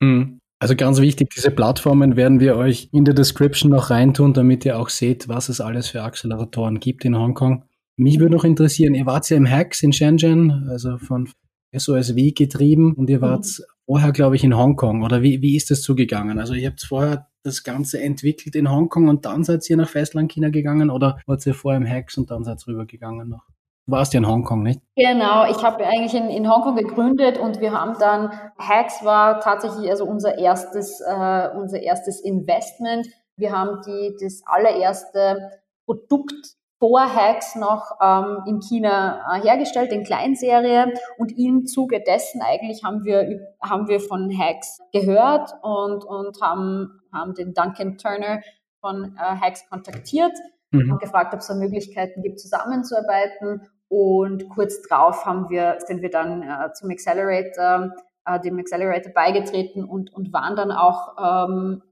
Mhm. 0.00 0.40
Also 0.58 0.74
ganz 0.74 1.00
wichtig, 1.00 1.30
diese 1.30 1.50
Plattformen 1.50 2.16
werden 2.16 2.40
wir 2.40 2.56
euch 2.56 2.88
in 2.92 3.04
der 3.04 3.12
Description 3.12 3.70
noch 3.70 3.90
reintun, 3.90 4.32
damit 4.32 4.64
ihr 4.64 4.78
auch 4.78 4.88
seht, 4.88 5.28
was 5.28 5.50
es 5.50 5.60
alles 5.60 5.88
für 5.88 6.02
Acceleratoren 6.02 6.80
gibt 6.80 7.04
in 7.04 7.16
Hongkong. 7.16 7.64
Mich 7.96 8.18
würde 8.20 8.34
noch 8.34 8.44
interessieren, 8.44 8.94
ihr 8.94 9.06
wart 9.06 9.28
ja 9.28 9.36
im 9.36 9.48
Hacks 9.48 9.82
in 9.82 9.92
Shenzhen, 9.92 10.66
also 10.70 10.96
von 10.98 11.28
SOSW 11.74 12.32
getrieben 12.32 12.94
und 12.94 13.10
ihr 13.10 13.20
wart 13.20 13.44
mhm. 13.44 13.64
vorher, 13.84 14.12
glaube 14.12 14.36
ich, 14.36 14.44
in 14.44 14.56
Hongkong. 14.56 15.02
Oder 15.02 15.22
wie, 15.22 15.42
wie 15.42 15.56
ist 15.56 15.70
das 15.70 15.82
zugegangen? 15.82 16.38
Also 16.38 16.54
ihr 16.54 16.68
habt 16.68 16.80
vorher 16.82 17.26
das 17.46 17.62
Ganze 17.62 18.00
entwickelt 18.00 18.56
in 18.56 18.70
Hongkong 18.70 19.08
und 19.08 19.24
dann 19.24 19.44
seid 19.44 19.68
ihr 19.70 19.76
nach 19.76 19.88
Festlandchina 19.88 20.50
gegangen 20.50 20.90
oder 20.90 21.18
wart 21.26 21.46
ihr 21.46 21.54
vorher 21.54 21.80
im 21.80 21.88
Hacks 21.88 22.18
und 22.18 22.30
dann 22.30 22.44
seid 22.44 22.58
ihr 22.62 22.68
rübergegangen 22.68 23.28
noch? 23.28 23.44
Du 23.86 23.92
warst 23.92 24.12
ja 24.14 24.18
in 24.18 24.26
Hongkong, 24.26 24.64
nicht? 24.64 24.80
Genau, 24.96 25.48
ich 25.48 25.62
habe 25.62 25.86
eigentlich 25.86 26.14
in, 26.14 26.28
in 26.28 26.50
Hongkong 26.50 26.74
gegründet 26.74 27.38
und 27.38 27.60
wir 27.60 27.70
haben 27.70 27.96
dann, 28.00 28.32
Hacks 28.58 29.04
war 29.04 29.38
tatsächlich 29.38 29.88
also 29.88 30.04
unser 30.04 30.38
erstes, 30.38 31.00
äh, 31.00 31.48
unser 31.56 31.80
erstes 31.80 32.20
Investment. 32.20 33.06
Wir 33.36 33.52
haben 33.52 33.80
die, 33.86 34.16
das 34.20 34.42
allererste 34.44 35.52
Produkt 35.84 36.56
vor 36.78 37.00
Hacks 37.00 37.56
noch 37.56 37.92
ähm, 38.02 38.42
in 38.46 38.60
China 38.60 39.20
äh, 39.32 39.42
hergestellt, 39.42 39.92
in 39.92 40.04
Kleinserie. 40.04 40.92
Und 41.18 41.36
im 41.38 41.66
Zuge 41.66 42.02
dessen 42.02 42.42
eigentlich 42.42 42.84
haben 42.84 43.04
wir, 43.04 43.54
haben 43.62 43.88
wir 43.88 44.00
von 44.00 44.30
Hacks 44.36 44.78
gehört 44.92 45.52
und, 45.62 46.04
und 46.04 46.40
haben, 46.42 47.00
haben 47.12 47.34
den 47.34 47.54
Duncan 47.54 47.96
Turner 47.96 48.40
von 48.80 49.16
äh, 49.16 49.18
Hacks 49.18 49.68
kontaktiert 49.68 50.32
mhm. 50.70 50.92
und 50.92 51.00
gefragt, 51.00 51.32
ob 51.32 51.40
es 51.40 51.46
da 51.46 51.54
Möglichkeiten 51.54 52.22
gibt, 52.22 52.40
zusammenzuarbeiten. 52.40 53.62
Und 53.88 54.48
kurz 54.50 54.82
drauf 54.82 55.24
haben 55.24 55.48
wir, 55.48 55.78
sind 55.86 56.02
wir 56.02 56.10
dann 56.10 56.42
äh, 56.42 56.72
zum 56.72 56.90
Accelerator, 56.90 57.92
äh, 58.26 58.40
dem 58.40 58.58
Accelerator 58.58 59.12
beigetreten 59.12 59.84
und, 59.84 60.12
und 60.12 60.32
waren 60.32 60.56
dann 60.56 60.72
auch 60.72 61.48
ähm, 61.48 61.82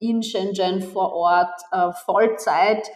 in 0.00 0.22
Shenzhen 0.22 0.82
vor 0.82 1.12
Ort 1.12 1.60
äh, 1.70 1.92
Vollzeit 1.92 2.88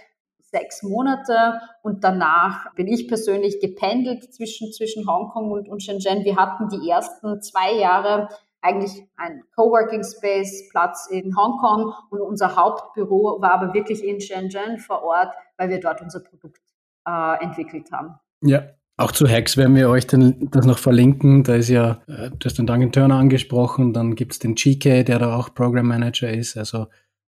sechs 0.50 0.82
Monate 0.82 1.61
und 1.82 2.04
danach 2.04 2.74
bin 2.74 2.87
ich 2.87 3.08
persönlich 3.08 3.61
gependelt 3.61 4.32
zwischen, 4.32 4.72
zwischen 4.72 5.06
Hongkong 5.06 5.50
und, 5.50 5.68
und 5.68 5.82
Shenzhen. 5.82 6.24
Wir 6.24 6.37
hatten 6.37 6.68
die 6.68 6.88
ersten 6.88 7.40
zwei 7.42 7.74
Jahre 7.74 8.28
eigentlich 8.61 9.06
ein 9.16 9.42
Coworking 9.54 10.02
Space 10.02 10.68
Platz 10.70 11.08
in 11.11 11.37
Hongkong 11.37 11.92
und 12.11 12.20
unser 12.20 12.56
Hauptbüro 12.56 13.40
war 13.40 13.52
aber 13.52 13.74
wirklich 13.74 14.02
in 14.02 14.20
Shenzhen 14.20 14.78
vor 14.78 15.02
Ort, 15.02 15.32
weil 15.56 15.68
wir 15.68 15.80
dort 15.80 16.00
unser 16.02 16.20
Produkt 16.20 16.61
äh, 17.06 17.42
entwickelt 17.42 17.92
haben. 17.92 18.14
Ja, 18.42 18.62
auch 18.96 19.12
zu 19.12 19.28
Hacks 19.28 19.56
werden 19.56 19.76
wir 19.76 19.88
euch 19.88 20.08
dann 20.08 20.48
das 20.50 20.66
noch 20.66 20.78
verlinken. 20.78 21.44
Da 21.44 21.54
ist 21.54 21.68
ja, 21.68 22.00
äh, 22.08 22.30
du 22.30 22.44
hast 22.44 22.58
den 22.58 22.66
Duncan 22.66 22.90
Turner 22.90 23.14
angesprochen, 23.14 23.92
dann 23.92 24.16
gibt 24.16 24.32
es 24.32 24.38
den 24.40 24.56
GK, 24.56 25.04
der 25.04 25.20
da 25.20 25.37
auch 25.37 25.54
Program 25.54 25.87
Manager 25.87 26.28
ist. 26.28 26.56
Also 26.56 26.88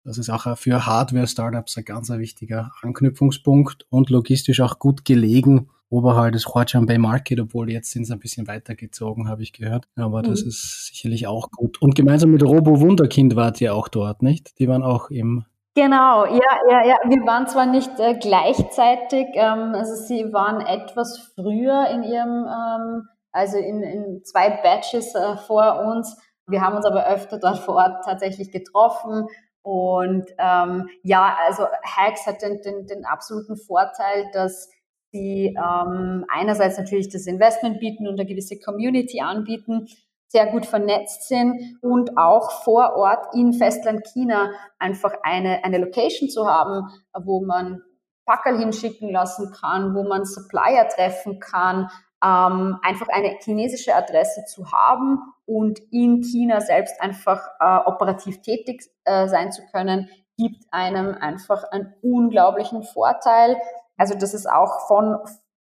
das 0.04 0.18
ist 0.18 0.30
auch 0.30 0.56
für 0.56 0.86
Hardware-Startups 0.86 1.78
ein 1.78 1.84
ganz 1.84 2.10
wichtiger 2.10 2.72
Anknüpfungspunkt 2.82 3.86
und 3.90 4.10
logistisch 4.10 4.60
auch 4.60 4.78
gut 4.78 5.04
gelegen 5.04 5.70
oberhalb 5.94 6.32
des 6.32 6.46
Huaqiang 6.46 6.86
Bay 6.86 6.98
Market, 6.98 7.40
obwohl 7.40 7.70
jetzt 7.70 7.90
sind 7.90 8.04
sie 8.04 8.12
ein 8.12 8.18
bisschen 8.18 8.46
weitergezogen, 8.48 9.28
habe 9.28 9.42
ich 9.42 9.52
gehört. 9.52 9.86
Aber 9.96 10.22
das 10.22 10.42
mhm. 10.42 10.48
ist 10.48 10.86
sicherlich 10.88 11.26
auch 11.26 11.50
gut. 11.50 11.80
Und 11.80 11.94
gemeinsam 11.94 12.30
mit 12.30 12.42
Robo 12.42 12.80
Wunderkind 12.80 13.36
wart 13.36 13.60
ihr 13.60 13.74
auch 13.74 13.88
dort, 13.88 14.22
nicht? 14.22 14.58
Die 14.58 14.68
waren 14.68 14.82
auch 14.82 15.10
im 15.10 15.44
Genau, 15.76 16.24
ja, 16.24 16.58
ja, 16.70 16.86
ja. 16.86 16.96
Wir 17.04 17.26
waren 17.26 17.48
zwar 17.48 17.66
nicht 17.66 17.98
äh, 17.98 18.14
gleichzeitig, 18.14 19.26
ähm, 19.34 19.74
also 19.74 19.96
sie 19.96 20.32
waren 20.32 20.60
etwas 20.60 21.32
früher 21.34 21.88
in 21.90 22.04
ihrem, 22.04 22.46
ähm, 22.46 23.08
also 23.32 23.58
in, 23.58 23.82
in 23.82 24.24
zwei 24.24 24.50
Batches 24.50 25.16
äh, 25.16 25.36
vor 25.36 25.80
uns. 25.80 26.16
Wir 26.46 26.60
haben 26.60 26.76
uns 26.76 26.86
aber 26.86 27.08
öfter 27.08 27.38
dort 27.38 27.58
vor 27.58 27.74
Ort 27.74 28.04
tatsächlich 28.04 28.52
getroffen. 28.52 29.26
Und 29.64 30.26
ähm, 30.36 30.90
ja, 31.02 31.38
also 31.46 31.64
Hacks 31.82 32.26
hat 32.26 32.42
den, 32.42 32.60
den, 32.60 32.86
den 32.86 33.06
absoluten 33.06 33.56
Vorteil, 33.56 34.30
dass 34.34 34.68
sie 35.10 35.56
ähm, 35.56 36.26
einerseits 36.28 36.76
natürlich 36.76 37.08
das 37.08 37.26
Investment 37.26 37.80
bieten 37.80 38.06
und 38.06 38.20
eine 38.20 38.28
gewisse 38.28 38.60
Community 38.60 39.22
anbieten, 39.22 39.88
sehr 40.28 40.46
gut 40.48 40.66
vernetzt 40.66 41.28
sind 41.28 41.78
und 41.80 42.18
auch 42.18 42.62
vor 42.62 42.94
Ort 42.96 43.34
in 43.34 43.54
Festland 43.54 44.06
China 44.12 44.50
einfach 44.78 45.14
eine, 45.22 45.64
eine 45.64 45.78
Location 45.78 46.28
zu 46.28 46.46
haben, 46.46 46.90
wo 47.18 47.42
man 47.42 47.80
Packerl 48.26 48.58
hinschicken 48.58 49.10
lassen 49.10 49.50
kann, 49.58 49.94
wo 49.94 50.02
man 50.02 50.26
Supplier 50.26 50.88
treffen 50.88 51.40
kann, 51.40 51.88
ähm, 52.24 52.78
einfach 52.82 53.08
eine 53.08 53.36
chinesische 53.40 53.94
Adresse 53.94 54.44
zu 54.46 54.72
haben 54.72 55.20
und 55.46 55.80
in 55.92 56.22
China 56.22 56.60
selbst 56.60 57.00
einfach 57.00 57.40
äh, 57.60 57.88
operativ 57.88 58.40
tätig 58.40 58.82
äh, 59.04 59.28
sein 59.28 59.52
zu 59.52 59.62
können, 59.70 60.08
gibt 60.38 60.64
einem 60.70 61.14
einfach 61.14 61.64
einen 61.70 61.94
unglaublichen 62.02 62.82
Vorteil. 62.82 63.56
Also 63.96 64.14
das 64.14 64.32
ist 64.34 64.50
auch 64.50 64.86
von 64.88 65.18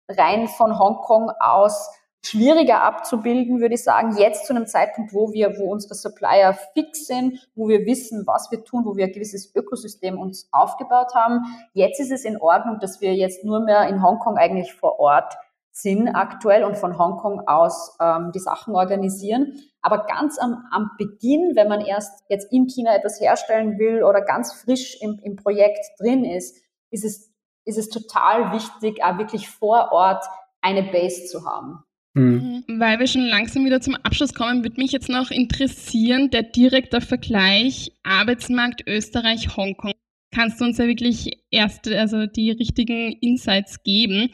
rein 0.08 0.48
von 0.48 0.78
Hongkong 0.78 1.30
aus 1.38 1.90
schwieriger 2.24 2.82
abzubilden, 2.82 3.60
würde 3.60 3.74
ich 3.74 3.84
sagen, 3.84 4.16
jetzt 4.16 4.46
zu 4.46 4.54
einem 4.54 4.66
Zeitpunkt, 4.66 5.12
wo 5.12 5.32
wir, 5.32 5.58
wo 5.58 5.70
unsere 5.70 5.94
Supplier 5.94 6.54
fix 6.74 7.06
sind, 7.06 7.46
wo 7.54 7.68
wir 7.68 7.86
wissen, 7.86 8.26
was 8.26 8.50
wir 8.50 8.64
tun, 8.64 8.84
wo 8.84 8.96
wir 8.96 9.06
ein 9.06 9.12
gewisses 9.12 9.54
Ökosystem 9.54 10.18
uns 10.18 10.48
aufgebaut 10.50 11.14
haben. 11.14 11.42
Jetzt 11.72 12.00
ist 12.00 12.10
es 12.10 12.24
in 12.24 12.40
Ordnung, 12.40 12.80
dass 12.80 13.00
wir 13.00 13.14
jetzt 13.14 13.44
nur 13.44 13.60
mehr 13.60 13.88
in 13.88 14.02
Hongkong 14.02 14.36
eigentlich 14.38 14.74
vor 14.74 14.98
Ort 14.98 15.36
sind 15.76 16.08
aktuell 16.08 16.64
und 16.64 16.78
von 16.78 16.96
Hongkong 16.96 17.40
aus 17.46 17.98
ähm, 18.00 18.32
die 18.34 18.38
Sachen 18.38 18.74
organisieren. 18.74 19.60
Aber 19.82 20.06
ganz 20.06 20.38
am, 20.38 20.64
am 20.70 20.92
Beginn, 20.96 21.52
wenn 21.54 21.68
man 21.68 21.82
erst 21.82 22.24
jetzt 22.30 22.50
in 22.50 22.66
China 22.66 22.96
etwas 22.96 23.20
herstellen 23.20 23.78
will 23.78 24.02
oder 24.02 24.22
ganz 24.22 24.54
frisch 24.54 24.96
im, 25.02 25.20
im 25.22 25.36
Projekt 25.36 25.84
drin 26.00 26.24
ist, 26.24 26.56
ist 26.90 27.04
es, 27.04 27.30
ist 27.66 27.76
es 27.76 27.90
total 27.90 28.52
wichtig, 28.52 29.04
auch 29.04 29.18
wirklich 29.18 29.50
vor 29.50 29.92
Ort 29.92 30.24
eine 30.62 30.82
Base 30.82 31.26
zu 31.26 31.44
haben. 31.44 31.84
Mhm. 32.14 32.64
mhm. 32.66 32.80
Weil 32.80 32.98
wir 32.98 33.06
schon 33.06 33.26
langsam 33.26 33.66
wieder 33.66 33.82
zum 33.82 33.96
Abschluss 33.96 34.32
kommen, 34.32 34.62
würde 34.62 34.80
mich 34.80 34.92
jetzt 34.92 35.10
noch 35.10 35.30
interessieren, 35.30 36.30
der 36.30 36.42
direkte 36.42 37.02
Vergleich 37.02 37.92
Arbeitsmarkt 38.02 38.84
Österreich, 38.86 39.54
Hongkong. 39.58 39.92
Kannst 40.34 40.58
du 40.58 40.64
uns 40.64 40.78
ja 40.78 40.86
wirklich 40.86 41.44
erst 41.50 41.86
also 41.86 42.24
die 42.24 42.50
richtigen 42.50 43.12
Insights 43.20 43.82
geben 43.82 44.30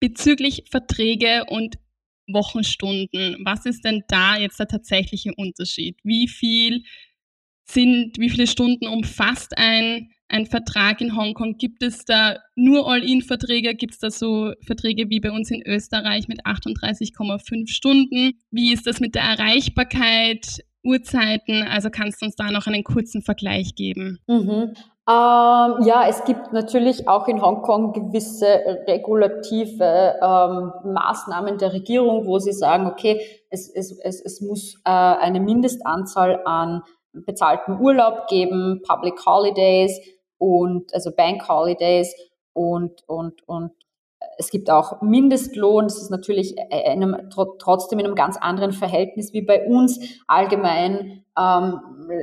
bezüglich 0.00 0.64
Verträge 0.70 1.44
und 1.48 1.76
Wochenstunden? 2.28 3.36
Was 3.44 3.66
ist 3.66 3.84
denn 3.84 4.02
da 4.08 4.36
jetzt 4.36 4.58
der 4.58 4.68
tatsächliche 4.68 5.32
Unterschied? 5.36 5.98
Wie 6.02 6.28
viel 6.28 6.82
sind, 7.64 8.18
wie 8.18 8.30
viele 8.30 8.46
Stunden 8.46 8.86
umfasst 8.86 9.56
ein 9.56 10.10
ein 10.28 10.46
Vertrag 10.46 11.00
in 11.00 11.16
Hongkong? 11.16 11.56
Gibt 11.58 11.82
es 11.82 12.04
da 12.04 12.38
nur 12.54 12.90
All-In-Verträge? 12.90 13.74
Gibt 13.74 13.94
es 13.94 14.00
da 14.00 14.10
so 14.10 14.52
Verträge 14.64 15.08
wie 15.08 15.20
bei 15.20 15.30
uns 15.30 15.50
in 15.50 15.62
Österreich 15.64 16.28
mit 16.28 16.44
38,5 16.44 17.68
Stunden? 17.68 18.32
Wie 18.50 18.72
ist 18.72 18.86
das 18.86 19.00
mit 19.00 19.14
der 19.14 19.22
Erreichbarkeit? 19.22 20.64
Uhrzeiten? 20.82 21.62
Also 21.62 21.90
kannst 21.90 22.22
du 22.22 22.26
uns 22.26 22.36
da 22.36 22.50
noch 22.50 22.66
einen 22.66 22.84
kurzen 22.84 23.22
Vergleich 23.22 23.74
geben? 23.74 24.18
Mhm. 24.26 24.74
Ähm, 25.08 25.82
ja, 25.86 26.04
es 26.08 26.24
gibt 26.24 26.52
natürlich 26.52 27.06
auch 27.06 27.28
in 27.28 27.40
Hongkong 27.40 27.92
gewisse 27.92 28.82
regulative 28.88 30.16
ähm, 30.20 30.72
Maßnahmen 30.92 31.58
der 31.58 31.72
Regierung, 31.72 32.26
wo 32.26 32.40
sie 32.40 32.52
sagen, 32.52 32.88
okay, 32.88 33.20
es, 33.48 33.70
es, 33.70 33.96
es, 34.00 34.20
es 34.20 34.40
muss 34.40 34.74
äh, 34.84 34.90
eine 34.90 35.38
Mindestanzahl 35.38 36.40
an 36.44 36.82
bezahlten 37.12 37.78
Urlaub 37.80 38.26
geben, 38.26 38.82
Public 38.86 39.24
Holidays 39.24 40.00
und 40.38 40.92
also 40.92 41.12
Bank 41.14 41.48
Holidays 41.48 42.12
und, 42.52 43.08
und, 43.08 43.46
und 43.46 43.72
es 44.38 44.50
gibt 44.50 44.70
auch 44.70 45.00
Mindestlohn, 45.02 45.84
das 45.84 46.00
ist 46.00 46.10
natürlich 46.10 46.56
in 46.58 47.02
einem, 47.02 47.30
trotzdem 47.30 47.98
in 47.98 48.06
einem 48.06 48.14
ganz 48.14 48.36
anderen 48.36 48.72
Verhältnis 48.72 49.32
wie 49.32 49.42
bei 49.42 49.66
uns. 49.66 49.98
Allgemein 50.26 51.24
ähm, 51.38 51.80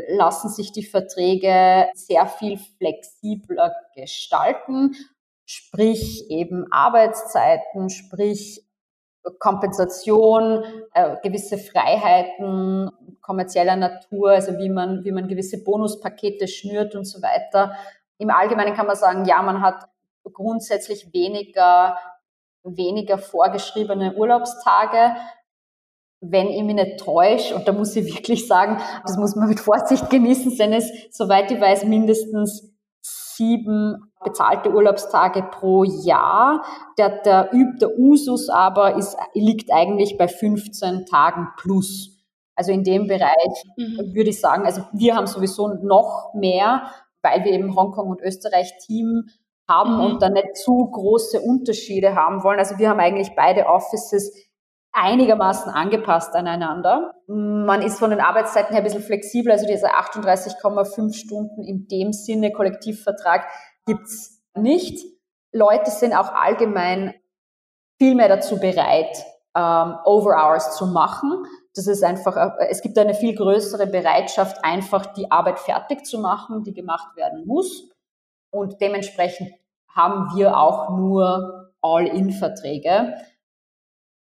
lassen 0.10 0.50
sich 0.50 0.72
die 0.72 0.84
Verträge 0.84 1.88
sehr 1.96 2.26
viel 2.28 2.58
flexibler 2.78 3.74
gestalten, 3.96 4.96
sprich 5.46 6.30
eben 6.30 6.72
Arbeitszeiten, 6.72 7.90
sprich 7.90 8.64
Kompensation, 9.40 10.64
äh, 10.94 11.16
gewisse 11.24 11.58
Freiheiten 11.58 12.92
kommerzieller 13.22 13.78
Natur, 13.78 14.32
also 14.32 14.58
wie 14.58 14.70
man, 14.70 15.04
wie 15.06 15.12
man 15.12 15.28
gewisse 15.28 15.64
Bonuspakete 15.64 16.48
schnürt 16.48 16.94
und 16.96 17.06
so 17.06 17.22
weiter. 17.22 17.74
Im 18.18 18.30
Allgemeinen 18.30 18.76
kann 18.76 18.88
man 18.88 18.98
sagen, 18.98 19.26
ja, 19.26 19.42
man 19.42 19.62
hat 19.62 19.88
grundsätzlich 20.34 21.14
weniger, 21.14 21.98
weniger 22.64 23.18
vorgeschriebene 23.18 24.16
Urlaubstage. 24.16 25.16
Wenn 26.22 26.48
ich 26.48 26.64
mich 26.64 26.76
nicht 26.76 27.00
täusche, 27.00 27.56
und 27.56 27.68
da 27.68 27.74
muss 27.74 27.96
ich 27.96 28.06
wirklich 28.16 28.48
sagen, 28.48 28.82
das 29.04 29.18
muss 29.18 29.36
man 29.36 29.50
mit 29.50 29.60
Vorsicht 29.60 30.10
genießen, 30.10 30.52
sind 30.52 30.74
es, 30.74 30.92
soweit 31.12 31.52
ich 31.52 31.60
weiß, 31.60 31.86
mindestens 31.86 32.74
sieben 33.02 34.12
bezahlte 34.24 34.72
Urlaubstage 34.72 35.44
pro 35.44 35.84
Jahr. 35.84 36.64
Der, 36.98 37.22
der, 37.22 37.50
der 37.80 37.98
Usus 37.98 38.50
aber 38.50 38.96
ist, 38.96 39.18
liegt 39.34 39.72
eigentlich 39.72 40.18
bei 40.18 40.28
15 40.28 41.06
Tagen 41.06 41.50
plus. 41.58 42.14
Also 42.56 42.72
in 42.72 42.84
dem 42.84 43.08
Bereich 43.08 43.64
mhm. 43.78 44.14
würde 44.14 44.30
ich 44.30 44.40
sagen, 44.40 44.66
also 44.66 44.84
wir 44.94 45.16
haben 45.16 45.28
sowieso 45.28 45.68
noch 45.68 46.34
mehr, 46.36 46.84
weil 47.22 47.44
wir 47.44 47.52
eben 47.52 47.76
Hongkong 47.76 48.10
und 48.10 48.22
Österreich 48.22 48.74
Team 48.86 49.30
haben 49.74 49.96
mhm. 49.96 50.02
und 50.02 50.22
dann 50.22 50.34
nicht 50.34 50.56
zu 50.58 50.90
große 50.92 51.42
Unterschiede 51.42 52.16
haben 52.16 52.44
wollen. 52.44 52.60
Also 52.60 52.78
wir 52.78 52.90
haben 52.90 53.00
eigentlich 53.00 53.36
beide 53.36 53.66
Offices 53.66 54.34
einigermaßen 54.94 55.72
angepasst 55.72 56.36
aneinander. 56.36 57.16
Man 57.28 57.82
ist 57.82 57.98
von 57.98 58.12
den 58.12 58.20
Arbeitszeiten 58.20 58.74
her 58.74 58.82
ein 58.82 58.84
bisschen 58.84 59.02
flexibel, 59.02 59.52
also 59.52 59.66
diese 59.66 59.88
38,5 59.88 61.14
Stunden 61.14 61.64
in 61.64 61.88
dem 61.88 62.14
Sinne 62.14 62.52
Kollektivvertrag 62.52 63.48
gibt's 63.86 64.42
nicht. 64.56 65.04
Leute 65.52 65.90
sind 65.90 66.14
auch 66.14 66.32
allgemein 66.34 67.14
viel 68.00 68.16
mehr 68.16 68.28
dazu 68.28 68.60
bereit, 68.60 69.26
ähm, 69.56 69.96
Overhours 70.06 70.76
zu 70.76 70.88
machen. 70.88 71.46
Das 71.76 71.88
ist 71.88 72.04
einfach, 72.04 72.36
äh, 72.38 72.68
es 72.70 72.82
gibt 72.82 72.98
eine 72.98 73.14
viel 73.14 73.36
größere 73.36 73.88
Bereitschaft, 73.88 74.64
einfach 74.64 75.08
die 75.14 75.32
Arbeit 75.32 75.60
fertig 75.60 76.06
zu 76.06 76.20
machen, 76.20 76.64
die 76.64 76.74
gemacht 76.74 77.16
werden 77.16 77.46
muss. 77.46 77.90
Und 78.52 78.80
dementsprechend 78.82 79.52
haben 79.94 80.36
wir 80.36 80.58
auch 80.58 80.90
nur 80.90 81.72
All-in-Verträge. 81.82 83.16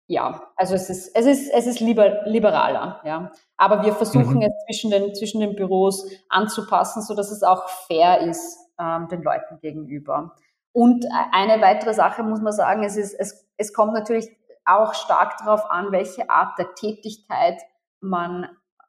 Ja, 0.08 0.42
also 0.56 0.74
es 0.74 0.90
ist, 0.90 1.14
es 1.14 1.26
ist, 1.26 1.52
es 1.52 1.66
ist 1.66 1.80
lieber, 1.80 2.24
liberaler, 2.26 3.00
ja. 3.04 3.30
Aber 3.56 3.84
wir 3.84 3.94
versuchen 3.94 4.36
mhm. 4.36 4.42
es 4.42 4.52
zwischen 4.66 4.90
den, 4.90 5.14
zwischen 5.14 5.40
den 5.40 5.54
Büros 5.54 6.06
anzupassen, 6.28 7.02
so 7.02 7.14
dass 7.14 7.30
es 7.30 7.42
auch 7.42 7.68
fair 7.68 8.20
ist 8.20 8.58
ähm, 8.78 9.08
den 9.08 9.22
Leuten 9.22 9.58
gegenüber. 9.60 10.34
Und 10.72 11.06
eine 11.32 11.62
weitere 11.62 11.94
Sache 11.94 12.22
muss 12.22 12.40
man 12.40 12.52
sagen, 12.52 12.82
es 12.82 12.96
ist, 12.96 13.14
es, 13.14 13.46
es 13.56 13.72
kommt 13.72 13.92
natürlich 13.92 14.28
auch 14.64 14.94
stark 14.94 15.36
darauf 15.38 15.70
an, 15.70 15.92
welche 15.92 16.30
Art 16.30 16.58
der 16.58 16.74
Tätigkeit 16.74 17.60
man 18.00 18.48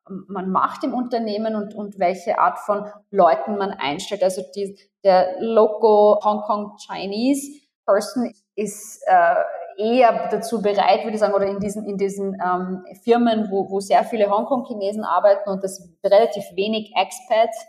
man 0.09 0.49
macht 0.51 0.83
im 0.83 0.93
Unternehmen 0.93 1.55
und, 1.55 1.75
und 1.75 1.99
welche 1.99 2.39
Art 2.39 2.59
von 2.59 2.85
Leuten 3.09 3.57
man 3.57 3.71
einstellt. 3.71 4.23
Also 4.23 4.41
die, 4.55 4.77
der 5.03 5.39
Local 5.39 6.19
Hong 6.23 6.41
Kong 6.41 6.77
Chinese 6.77 7.61
Person 7.85 8.33
ist 8.55 9.03
äh, 9.07 9.35
eher 9.77 10.29
dazu 10.29 10.61
bereit, 10.61 11.03
würde 11.03 11.15
ich 11.15 11.19
sagen, 11.19 11.33
oder 11.33 11.47
in 11.47 11.59
diesen, 11.59 11.85
in 11.85 11.97
diesen 11.97 12.35
ähm, 12.43 12.83
Firmen, 13.03 13.49
wo, 13.49 13.69
wo 13.69 13.79
sehr 13.79 14.03
viele 14.03 14.29
Hongkong-Chinesen 14.29 15.03
arbeiten 15.03 15.49
und 15.49 15.63
es 15.63 15.89
relativ 16.03 16.43
wenig 16.55 16.93
Expats 16.95 17.65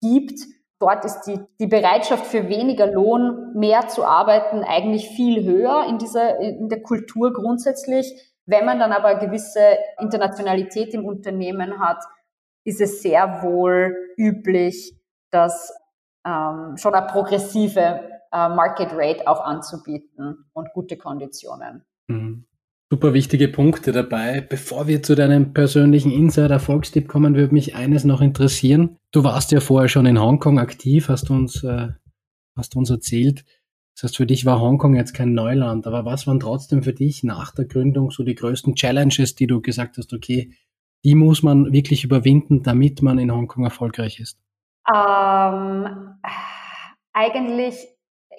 gibt, 0.00 0.40
dort 0.78 1.04
ist 1.04 1.22
die, 1.22 1.40
die 1.60 1.66
Bereitschaft 1.66 2.26
für 2.26 2.48
weniger 2.48 2.86
Lohn 2.86 3.52
mehr 3.54 3.88
zu 3.88 4.04
arbeiten 4.04 4.62
eigentlich 4.62 5.08
viel 5.08 5.44
höher 5.44 5.86
in 5.88 5.98
dieser, 5.98 6.38
in 6.38 6.68
der 6.68 6.82
Kultur 6.82 7.32
grundsätzlich. 7.32 8.27
Wenn 8.48 8.64
man 8.64 8.78
dann 8.78 8.92
aber 8.92 9.16
gewisse 9.16 9.76
Internationalität 10.00 10.94
im 10.94 11.04
Unternehmen 11.04 11.78
hat, 11.80 12.02
ist 12.64 12.80
es 12.80 13.02
sehr 13.02 13.42
wohl 13.42 13.94
üblich, 14.16 14.94
dass 15.30 15.70
ähm, 16.26 16.76
schon 16.78 16.94
eine 16.94 17.06
progressive 17.06 18.00
äh, 18.32 18.48
Market 18.48 18.92
Rate 18.92 19.28
auch 19.28 19.44
anzubieten 19.44 20.46
und 20.54 20.72
gute 20.72 20.96
Konditionen. 20.96 21.84
Mhm. 22.08 22.46
Super 22.90 23.12
wichtige 23.12 23.48
Punkte 23.48 23.92
dabei. 23.92 24.40
Bevor 24.40 24.86
wir 24.86 25.02
zu 25.02 25.14
deinem 25.14 25.52
persönlichen 25.52 26.10
Insider-Erfolgstipp 26.10 27.06
kommen, 27.06 27.36
würde 27.36 27.52
mich 27.52 27.74
eines 27.74 28.04
noch 28.04 28.22
interessieren. 28.22 28.96
Du 29.12 29.24
warst 29.24 29.52
ja 29.52 29.60
vorher 29.60 29.90
schon 29.90 30.06
in 30.06 30.18
Hongkong 30.18 30.58
aktiv, 30.58 31.10
hast 31.10 31.28
du 31.28 31.34
uns, 31.34 31.62
äh, 31.64 31.88
hast 32.56 32.76
uns 32.76 32.88
erzählt. 32.88 33.44
Das 33.98 34.10
heißt, 34.10 34.16
für 34.18 34.26
dich 34.26 34.46
war 34.46 34.60
Hongkong 34.60 34.94
jetzt 34.94 35.12
kein 35.12 35.34
Neuland, 35.34 35.88
aber 35.88 36.04
was 36.04 36.28
waren 36.28 36.38
trotzdem 36.38 36.84
für 36.84 36.92
dich 36.92 37.24
nach 37.24 37.52
der 37.52 37.64
Gründung 37.64 38.12
so 38.12 38.22
die 38.22 38.36
größten 38.36 38.76
Challenges, 38.76 39.34
die 39.34 39.48
du 39.48 39.60
gesagt 39.60 39.98
hast, 39.98 40.12
okay, 40.12 40.52
die 41.04 41.16
muss 41.16 41.42
man 41.42 41.72
wirklich 41.72 42.04
überwinden, 42.04 42.62
damit 42.62 43.02
man 43.02 43.18
in 43.18 43.32
Hongkong 43.32 43.64
erfolgreich 43.64 44.20
ist? 44.20 44.38
Ähm, 44.88 46.14
eigentlich 47.12 47.88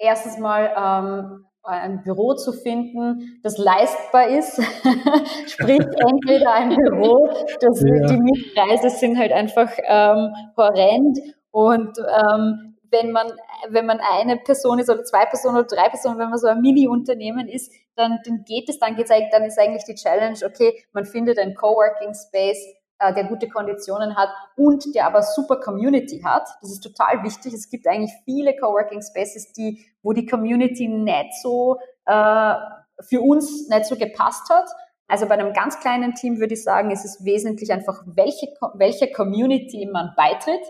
erstens 0.00 0.38
mal 0.38 0.70
ähm, 0.78 1.44
ein 1.62 2.02
Büro 2.04 2.32
zu 2.36 2.54
finden, 2.54 3.38
das 3.42 3.58
leistbar 3.58 4.28
ist. 4.28 4.62
Sprich, 5.46 5.80
entweder 6.08 6.54
ein 6.54 6.70
Büro, 6.70 7.28
das, 7.60 7.82
ja. 7.82 8.06
die 8.06 8.16
Mietpreise 8.16 8.88
sind 8.88 9.18
halt 9.18 9.32
einfach 9.32 9.70
ähm, 9.86 10.32
horrend 10.56 11.18
und 11.50 11.98
ähm, 11.98 12.69
wenn 12.90 13.12
man, 13.12 13.32
wenn 13.68 13.86
man 13.86 14.00
eine 14.00 14.36
Person 14.36 14.78
ist 14.78 14.90
oder 14.90 15.04
zwei 15.04 15.24
Personen 15.26 15.58
oder 15.58 15.66
drei 15.66 15.88
Personen, 15.88 16.18
wenn 16.18 16.30
man 16.30 16.38
so 16.38 16.48
ein 16.48 16.60
Mini-Unternehmen 16.60 17.48
ist, 17.48 17.72
dann, 17.96 18.18
dann 18.24 18.44
geht 18.44 18.68
es, 18.68 18.78
dann 18.78 18.96
geht's 18.96 19.10
eigentlich, 19.10 19.30
dann 19.30 19.44
ist 19.44 19.58
eigentlich 19.58 19.84
die 19.84 19.94
Challenge, 19.94 20.38
okay, 20.44 20.84
man 20.92 21.04
findet 21.04 21.38
ein 21.38 21.54
Coworking 21.54 22.14
Space, 22.14 22.64
äh, 22.98 23.14
der 23.14 23.24
gute 23.24 23.48
Konditionen 23.48 24.16
hat 24.16 24.28
und 24.56 24.94
der 24.94 25.06
aber 25.06 25.22
super 25.22 25.56
Community 25.56 26.20
hat. 26.22 26.48
Das 26.60 26.70
ist 26.70 26.80
total 26.80 27.22
wichtig. 27.22 27.54
Es 27.54 27.68
gibt 27.70 27.86
eigentlich 27.86 28.12
viele 28.24 28.56
Coworking 28.56 29.02
Spaces, 29.02 29.52
die, 29.52 29.84
wo 30.02 30.12
die 30.12 30.26
Community 30.26 30.86
nicht 30.86 31.34
so 31.42 31.78
äh, 32.06 32.54
für 33.00 33.22
uns 33.22 33.68
nicht 33.68 33.86
so 33.86 33.96
gepasst 33.96 34.50
hat. 34.50 34.68
Also 35.08 35.26
bei 35.26 35.34
einem 35.34 35.52
ganz 35.52 35.80
kleinen 35.80 36.14
Team 36.14 36.38
würde 36.38 36.54
ich 36.54 36.62
sagen, 36.62 36.90
ist 36.90 37.04
es 37.04 37.24
wesentlich 37.24 37.72
einfach, 37.72 38.02
welche, 38.06 38.48
welche 38.74 39.10
Community 39.10 39.88
man 39.90 40.12
beitritt. 40.16 40.60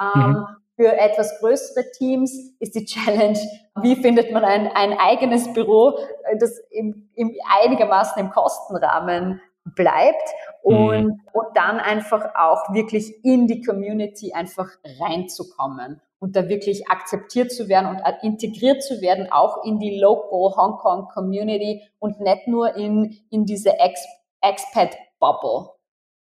Ähm, 0.00 0.30
mhm. 0.30 0.46
Für 0.78 0.96
etwas 0.96 1.40
größere 1.40 1.90
Teams 1.90 2.54
ist 2.60 2.76
die 2.76 2.84
Challenge, 2.84 3.38
wie 3.82 3.96
findet 3.96 4.30
man 4.30 4.44
ein, 4.44 4.68
ein 4.68 4.96
eigenes 4.96 5.52
Büro, 5.52 5.98
das 6.38 6.56
im, 6.70 7.10
im 7.16 7.34
einigermaßen 7.60 8.22
im 8.22 8.30
Kostenrahmen 8.30 9.40
bleibt 9.74 10.28
und, 10.62 11.04
mhm. 11.04 11.20
und 11.32 11.46
dann 11.54 11.80
einfach 11.80 12.32
auch 12.36 12.72
wirklich 12.72 13.24
in 13.24 13.48
die 13.48 13.60
Community 13.60 14.32
einfach 14.32 14.68
reinzukommen 15.00 16.00
und 16.20 16.36
da 16.36 16.48
wirklich 16.48 16.88
akzeptiert 16.88 17.50
zu 17.50 17.68
werden 17.68 17.88
und 17.88 18.00
integriert 18.22 18.80
zu 18.80 19.00
werden, 19.00 19.32
auch 19.32 19.64
in 19.64 19.80
die 19.80 19.98
Local 19.98 20.54
Hong 20.56 20.78
Kong 20.78 21.08
Community 21.08 21.82
und 21.98 22.20
nicht 22.20 22.46
nur 22.46 22.76
in, 22.76 23.18
in 23.30 23.46
diese 23.46 23.78
Ex 23.80 24.06
Expat-Bubble. 24.40 25.70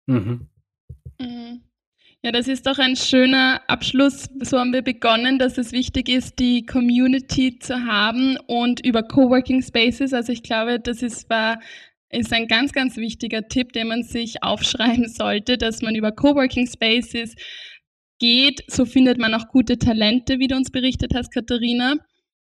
Mhm. 0.07 0.49
Mhm. 1.19 1.66
Ja, 2.23 2.33
das 2.33 2.49
ist 2.49 2.67
doch 2.67 2.79
ein 2.79 2.97
schöner 2.97 3.61
Abschluss. 3.69 4.29
So 4.41 4.59
haben 4.59 4.73
wir 4.73 4.83
begonnen, 4.83 5.39
dass 5.39 5.59
es 5.59 5.73
wichtig 5.73 6.09
ist, 6.09 6.39
die 6.39 6.67
Community 6.67 7.59
zu 7.59 7.87
haben 7.87 8.37
und 8.47 8.85
über 8.85 9.03
Coworking 9.03 9.63
Spaces. 9.63 10.13
Also 10.13 10.33
ich 10.33 10.43
glaube, 10.43 10.81
das 10.81 11.03
ist, 11.03 11.31
war 11.31 11.61
ist 12.11 12.33
ein 12.33 12.47
ganz, 12.47 12.73
ganz 12.73 12.97
wichtiger 12.97 13.49
Tipp, 13.49 13.73
den 13.73 13.89
man 13.89 14.03
sich 14.03 14.43
aufschreiben 14.43 15.09
sollte, 15.09 15.59
dass 15.59 15.83
man 15.83 15.95
über 15.95 16.13
Coworking 16.13 16.67
Spaces 16.67 17.35
geht. 18.19 18.63
So 18.69 18.85
findet 18.85 19.19
man 19.19 19.35
auch 19.35 19.49
gute 19.49 19.79
Talente, 19.79 20.39
wie 20.39 20.49
du 20.49 20.57
uns 20.57 20.71
berichtet 20.71 21.15
hast, 21.15 21.33
Katharina. 21.33 21.97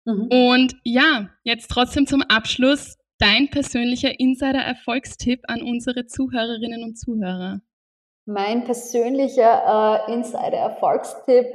Mhm. 0.06 0.28
Und 0.28 0.76
ja, 0.84 1.30
jetzt 1.44 1.70
trotzdem 1.70 2.08
zum 2.08 2.22
Abschluss 2.22 2.98
dein 3.20 3.50
persönlicher 3.50 4.20
Insider-Erfolgstipp 4.20 5.42
an 5.48 5.62
unsere 5.62 6.06
Zuhörerinnen 6.06 6.84
und 6.84 6.98
Zuhörer. 6.98 7.62
Mein 8.26 8.64
persönlicher 8.64 10.06
äh, 10.08 10.14
Insider-Erfolgstipp, 10.14 11.48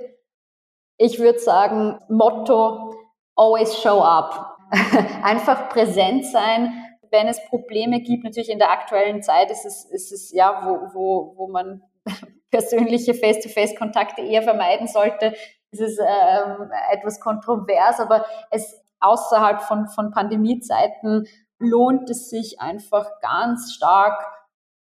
ich 0.98 1.18
würde 1.18 1.38
sagen, 1.38 1.98
Motto, 2.08 2.94
always 3.36 3.74
show 3.80 4.00
up. 4.02 4.58
Einfach 5.22 5.70
präsent 5.70 6.26
sein, 6.26 6.84
wenn 7.10 7.26
es 7.26 7.42
Probleme 7.48 8.00
gibt. 8.00 8.24
Natürlich 8.24 8.50
in 8.50 8.58
der 8.58 8.70
aktuellen 8.70 9.22
Zeit 9.22 9.50
ist 9.50 9.64
es, 9.64 9.84
ist 9.86 10.12
es 10.12 10.32
ja, 10.32 10.62
wo, 10.64 10.94
wo, 10.94 11.34
wo 11.36 11.48
man 11.48 11.82
persönliche 12.50 13.14
Face-to-Face-Kontakte 13.14 14.20
eher 14.22 14.42
vermeiden 14.42 14.88
sollte, 14.88 15.34
ist 15.70 15.80
es 15.80 15.98
ähm, 15.98 16.70
etwas 16.92 17.20
kontrovers, 17.20 18.00
aber 18.00 18.24
es 18.50 18.82
außerhalb 19.00 19.62
von, 19.62 19.86
von 19.88 20.10
Pandemiezeiten 20.10 21.26
lohnt 21.58 22.08
es 22.10 22.30
sich 22.30 22.60
einfach 22.60 23.20
ganz 23.20 23.72
stark, 23.72 24.24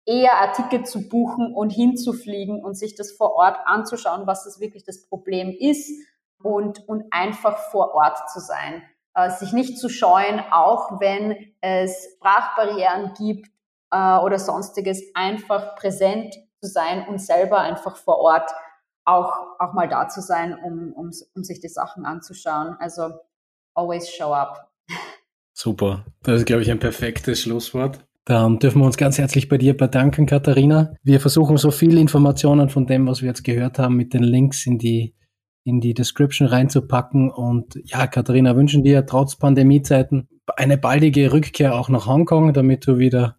eher 0.07 0.39
Artikel 0.39 0.85
zu 0.85 1.09
buchen 1.09 1.55
und 1.55 1.71
hinzufliegen 1.71 2.63
und 2.63 2.75
sich 2.75 2.95
das 2.95 3.13
vor 3.13 3.35
Ort 3.35 3.59
anzuschauen, 3.65 4.27
was 4.27 4.45
das 4.45 4.61
wirklich 4.61 4.85
das 4.85 5.07
Problem 5.07 5.55
ist 5.59 5.91
und, 6.43 6.89
und 6.89 7.05
einfach 7.11 7.59
vor 7.71 7.95
Ort 7.95 8.31
zu 8.31 8.41
sein. 8.41 8.83
Äh, 9.15 9.31
sich 9.31 9.53
nicht 9.53 9.79
zu 9.79 9.89
scheuen, 9.89 10.41
auch 10.51 11.01
wenn 11.01 11.53
es 11.61 12.15
Sprachbarrieren 12.17 13.13
gibt 13.15 13.49
äh, 13.91 14.19
oder 14.19 14.39
sonstiges, 14.39 15.03
einfach 15.15 15.77
präsent 15.77 16.35
zu 16.63 16.69
sein 16.69 17.07
und 17.09 17.21
selber 17.21 17.59
einfach 17.59 17.97
vor 17.97 18.19
Ort 18.19 18.51
auch, 19.05 19.33
auch 19.59 19.73
mal 19.73 19.89
da 19.89 20.09
zu 20.09 20.21
sein, 20.21 20.57
um, 20.59 20.93
um, 20.93 21.11
um 21.35 21.45
sich 21.45 21.61
die 21.61 21.69
Sachen 21.69 22.05
anzuschauen. 22.05 22.77
Also 22.79 23.11
always 23.75 24.09
show 24.11 24.33
up. 24.33 24.71
Super. 25.53 26.05
Das 26.23 26.41
ist, 26.41 26.47
glaube 26.47 26.63
ich, 26.63 26.71
ein 26.71 26.79
perfektes 26.79 27.41
Schlusswort. 27.41 27.99
Dann 28.25 28.59
dürfen 28.59 28.81
wir 28.81 28.87
uns 28.87 28.97
ganz 28.97 29.19
herzlich 29.19 29.49
bei 29.49 29.59
dir 29.59 29.77
bedanken, 29.77 30.27
Katharina. 30.27 30.95
Wir 31.03 31.21
versuchen 31.21 31.57
so 31.57 31.71
viel 31.71 31.99
Informationen 31.99 32.69
von 32.69 32.87
dem, 32.87 33.07
was 33.07 33.23
wir 33.23 33.29
jetzt 33.29 33.45
gehört 33.45 33.79
haben, 33.79 33.97
mit 33.97 34.15
den 34.15 34.23
Links 34.23 34.67
in 34.67 34.79
die, 34.79 35.15
in 35.65 35.81
die 35.81 35.95
Description 35.95 36.47
reinzupacken. 36.47 37.31
Und 37.31 37.79
ja, 37.85 38.07
Katharina, 38.07 38.57
wünschen 38.57 38.85
dir 38.85 39.07
trotz 39.07 39.37
Pandemiezeiten 39.37 40.29
eine 40.57 40.79
baldige 40.79 41.33
Rückkehr 41.33 41.75
auch 41.75 41.89
nach 41.89 42.07
Hongkong, 42.07 42.53
damit 42.53 42.87
du 42.87 42.99
wieder, 42.99 43.37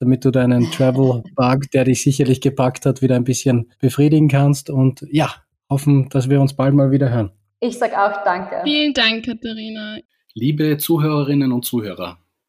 damit 0.00 0.24
du 0.24 0.30
deinen 0.30 0.70
Travel-Bug, 0.70 1.70
der 1.72 1.84
dich 1.84 2.02
sicherlich 2.02 2.40
gepackt 2.40 2.86
hat, 2.86 3.02
wieder 3.02 3.16
ein 3.16 3.24
bisschen 3.24 3.70
befriedigen 3.80 4.28
kannst. 4.28 4.70
Und 4.70 5.04
ja, 5.10 5.30
hoffen, 5.70 6.08
dass 6.08 6.28
wir 6.28 6.40
uns 6.40 6.54
bald 6.54 6.74
mal 6.74 6.90
wieder 6.90 7.10
hören. 7.10 7.30
Ich 7.60 7.78
sag 7.78 7.96
auch 7.96 8.24
danke. 8.24 8.60
Vielen 8.64 8.92
Dank, 8.92 9.24
Katharina. 9.24 9.98
Liebe 10.34 10.76
Zuhörerinnen 10.76 11.52
und 11.52 11.64
Zuhörer, 11.64 12.18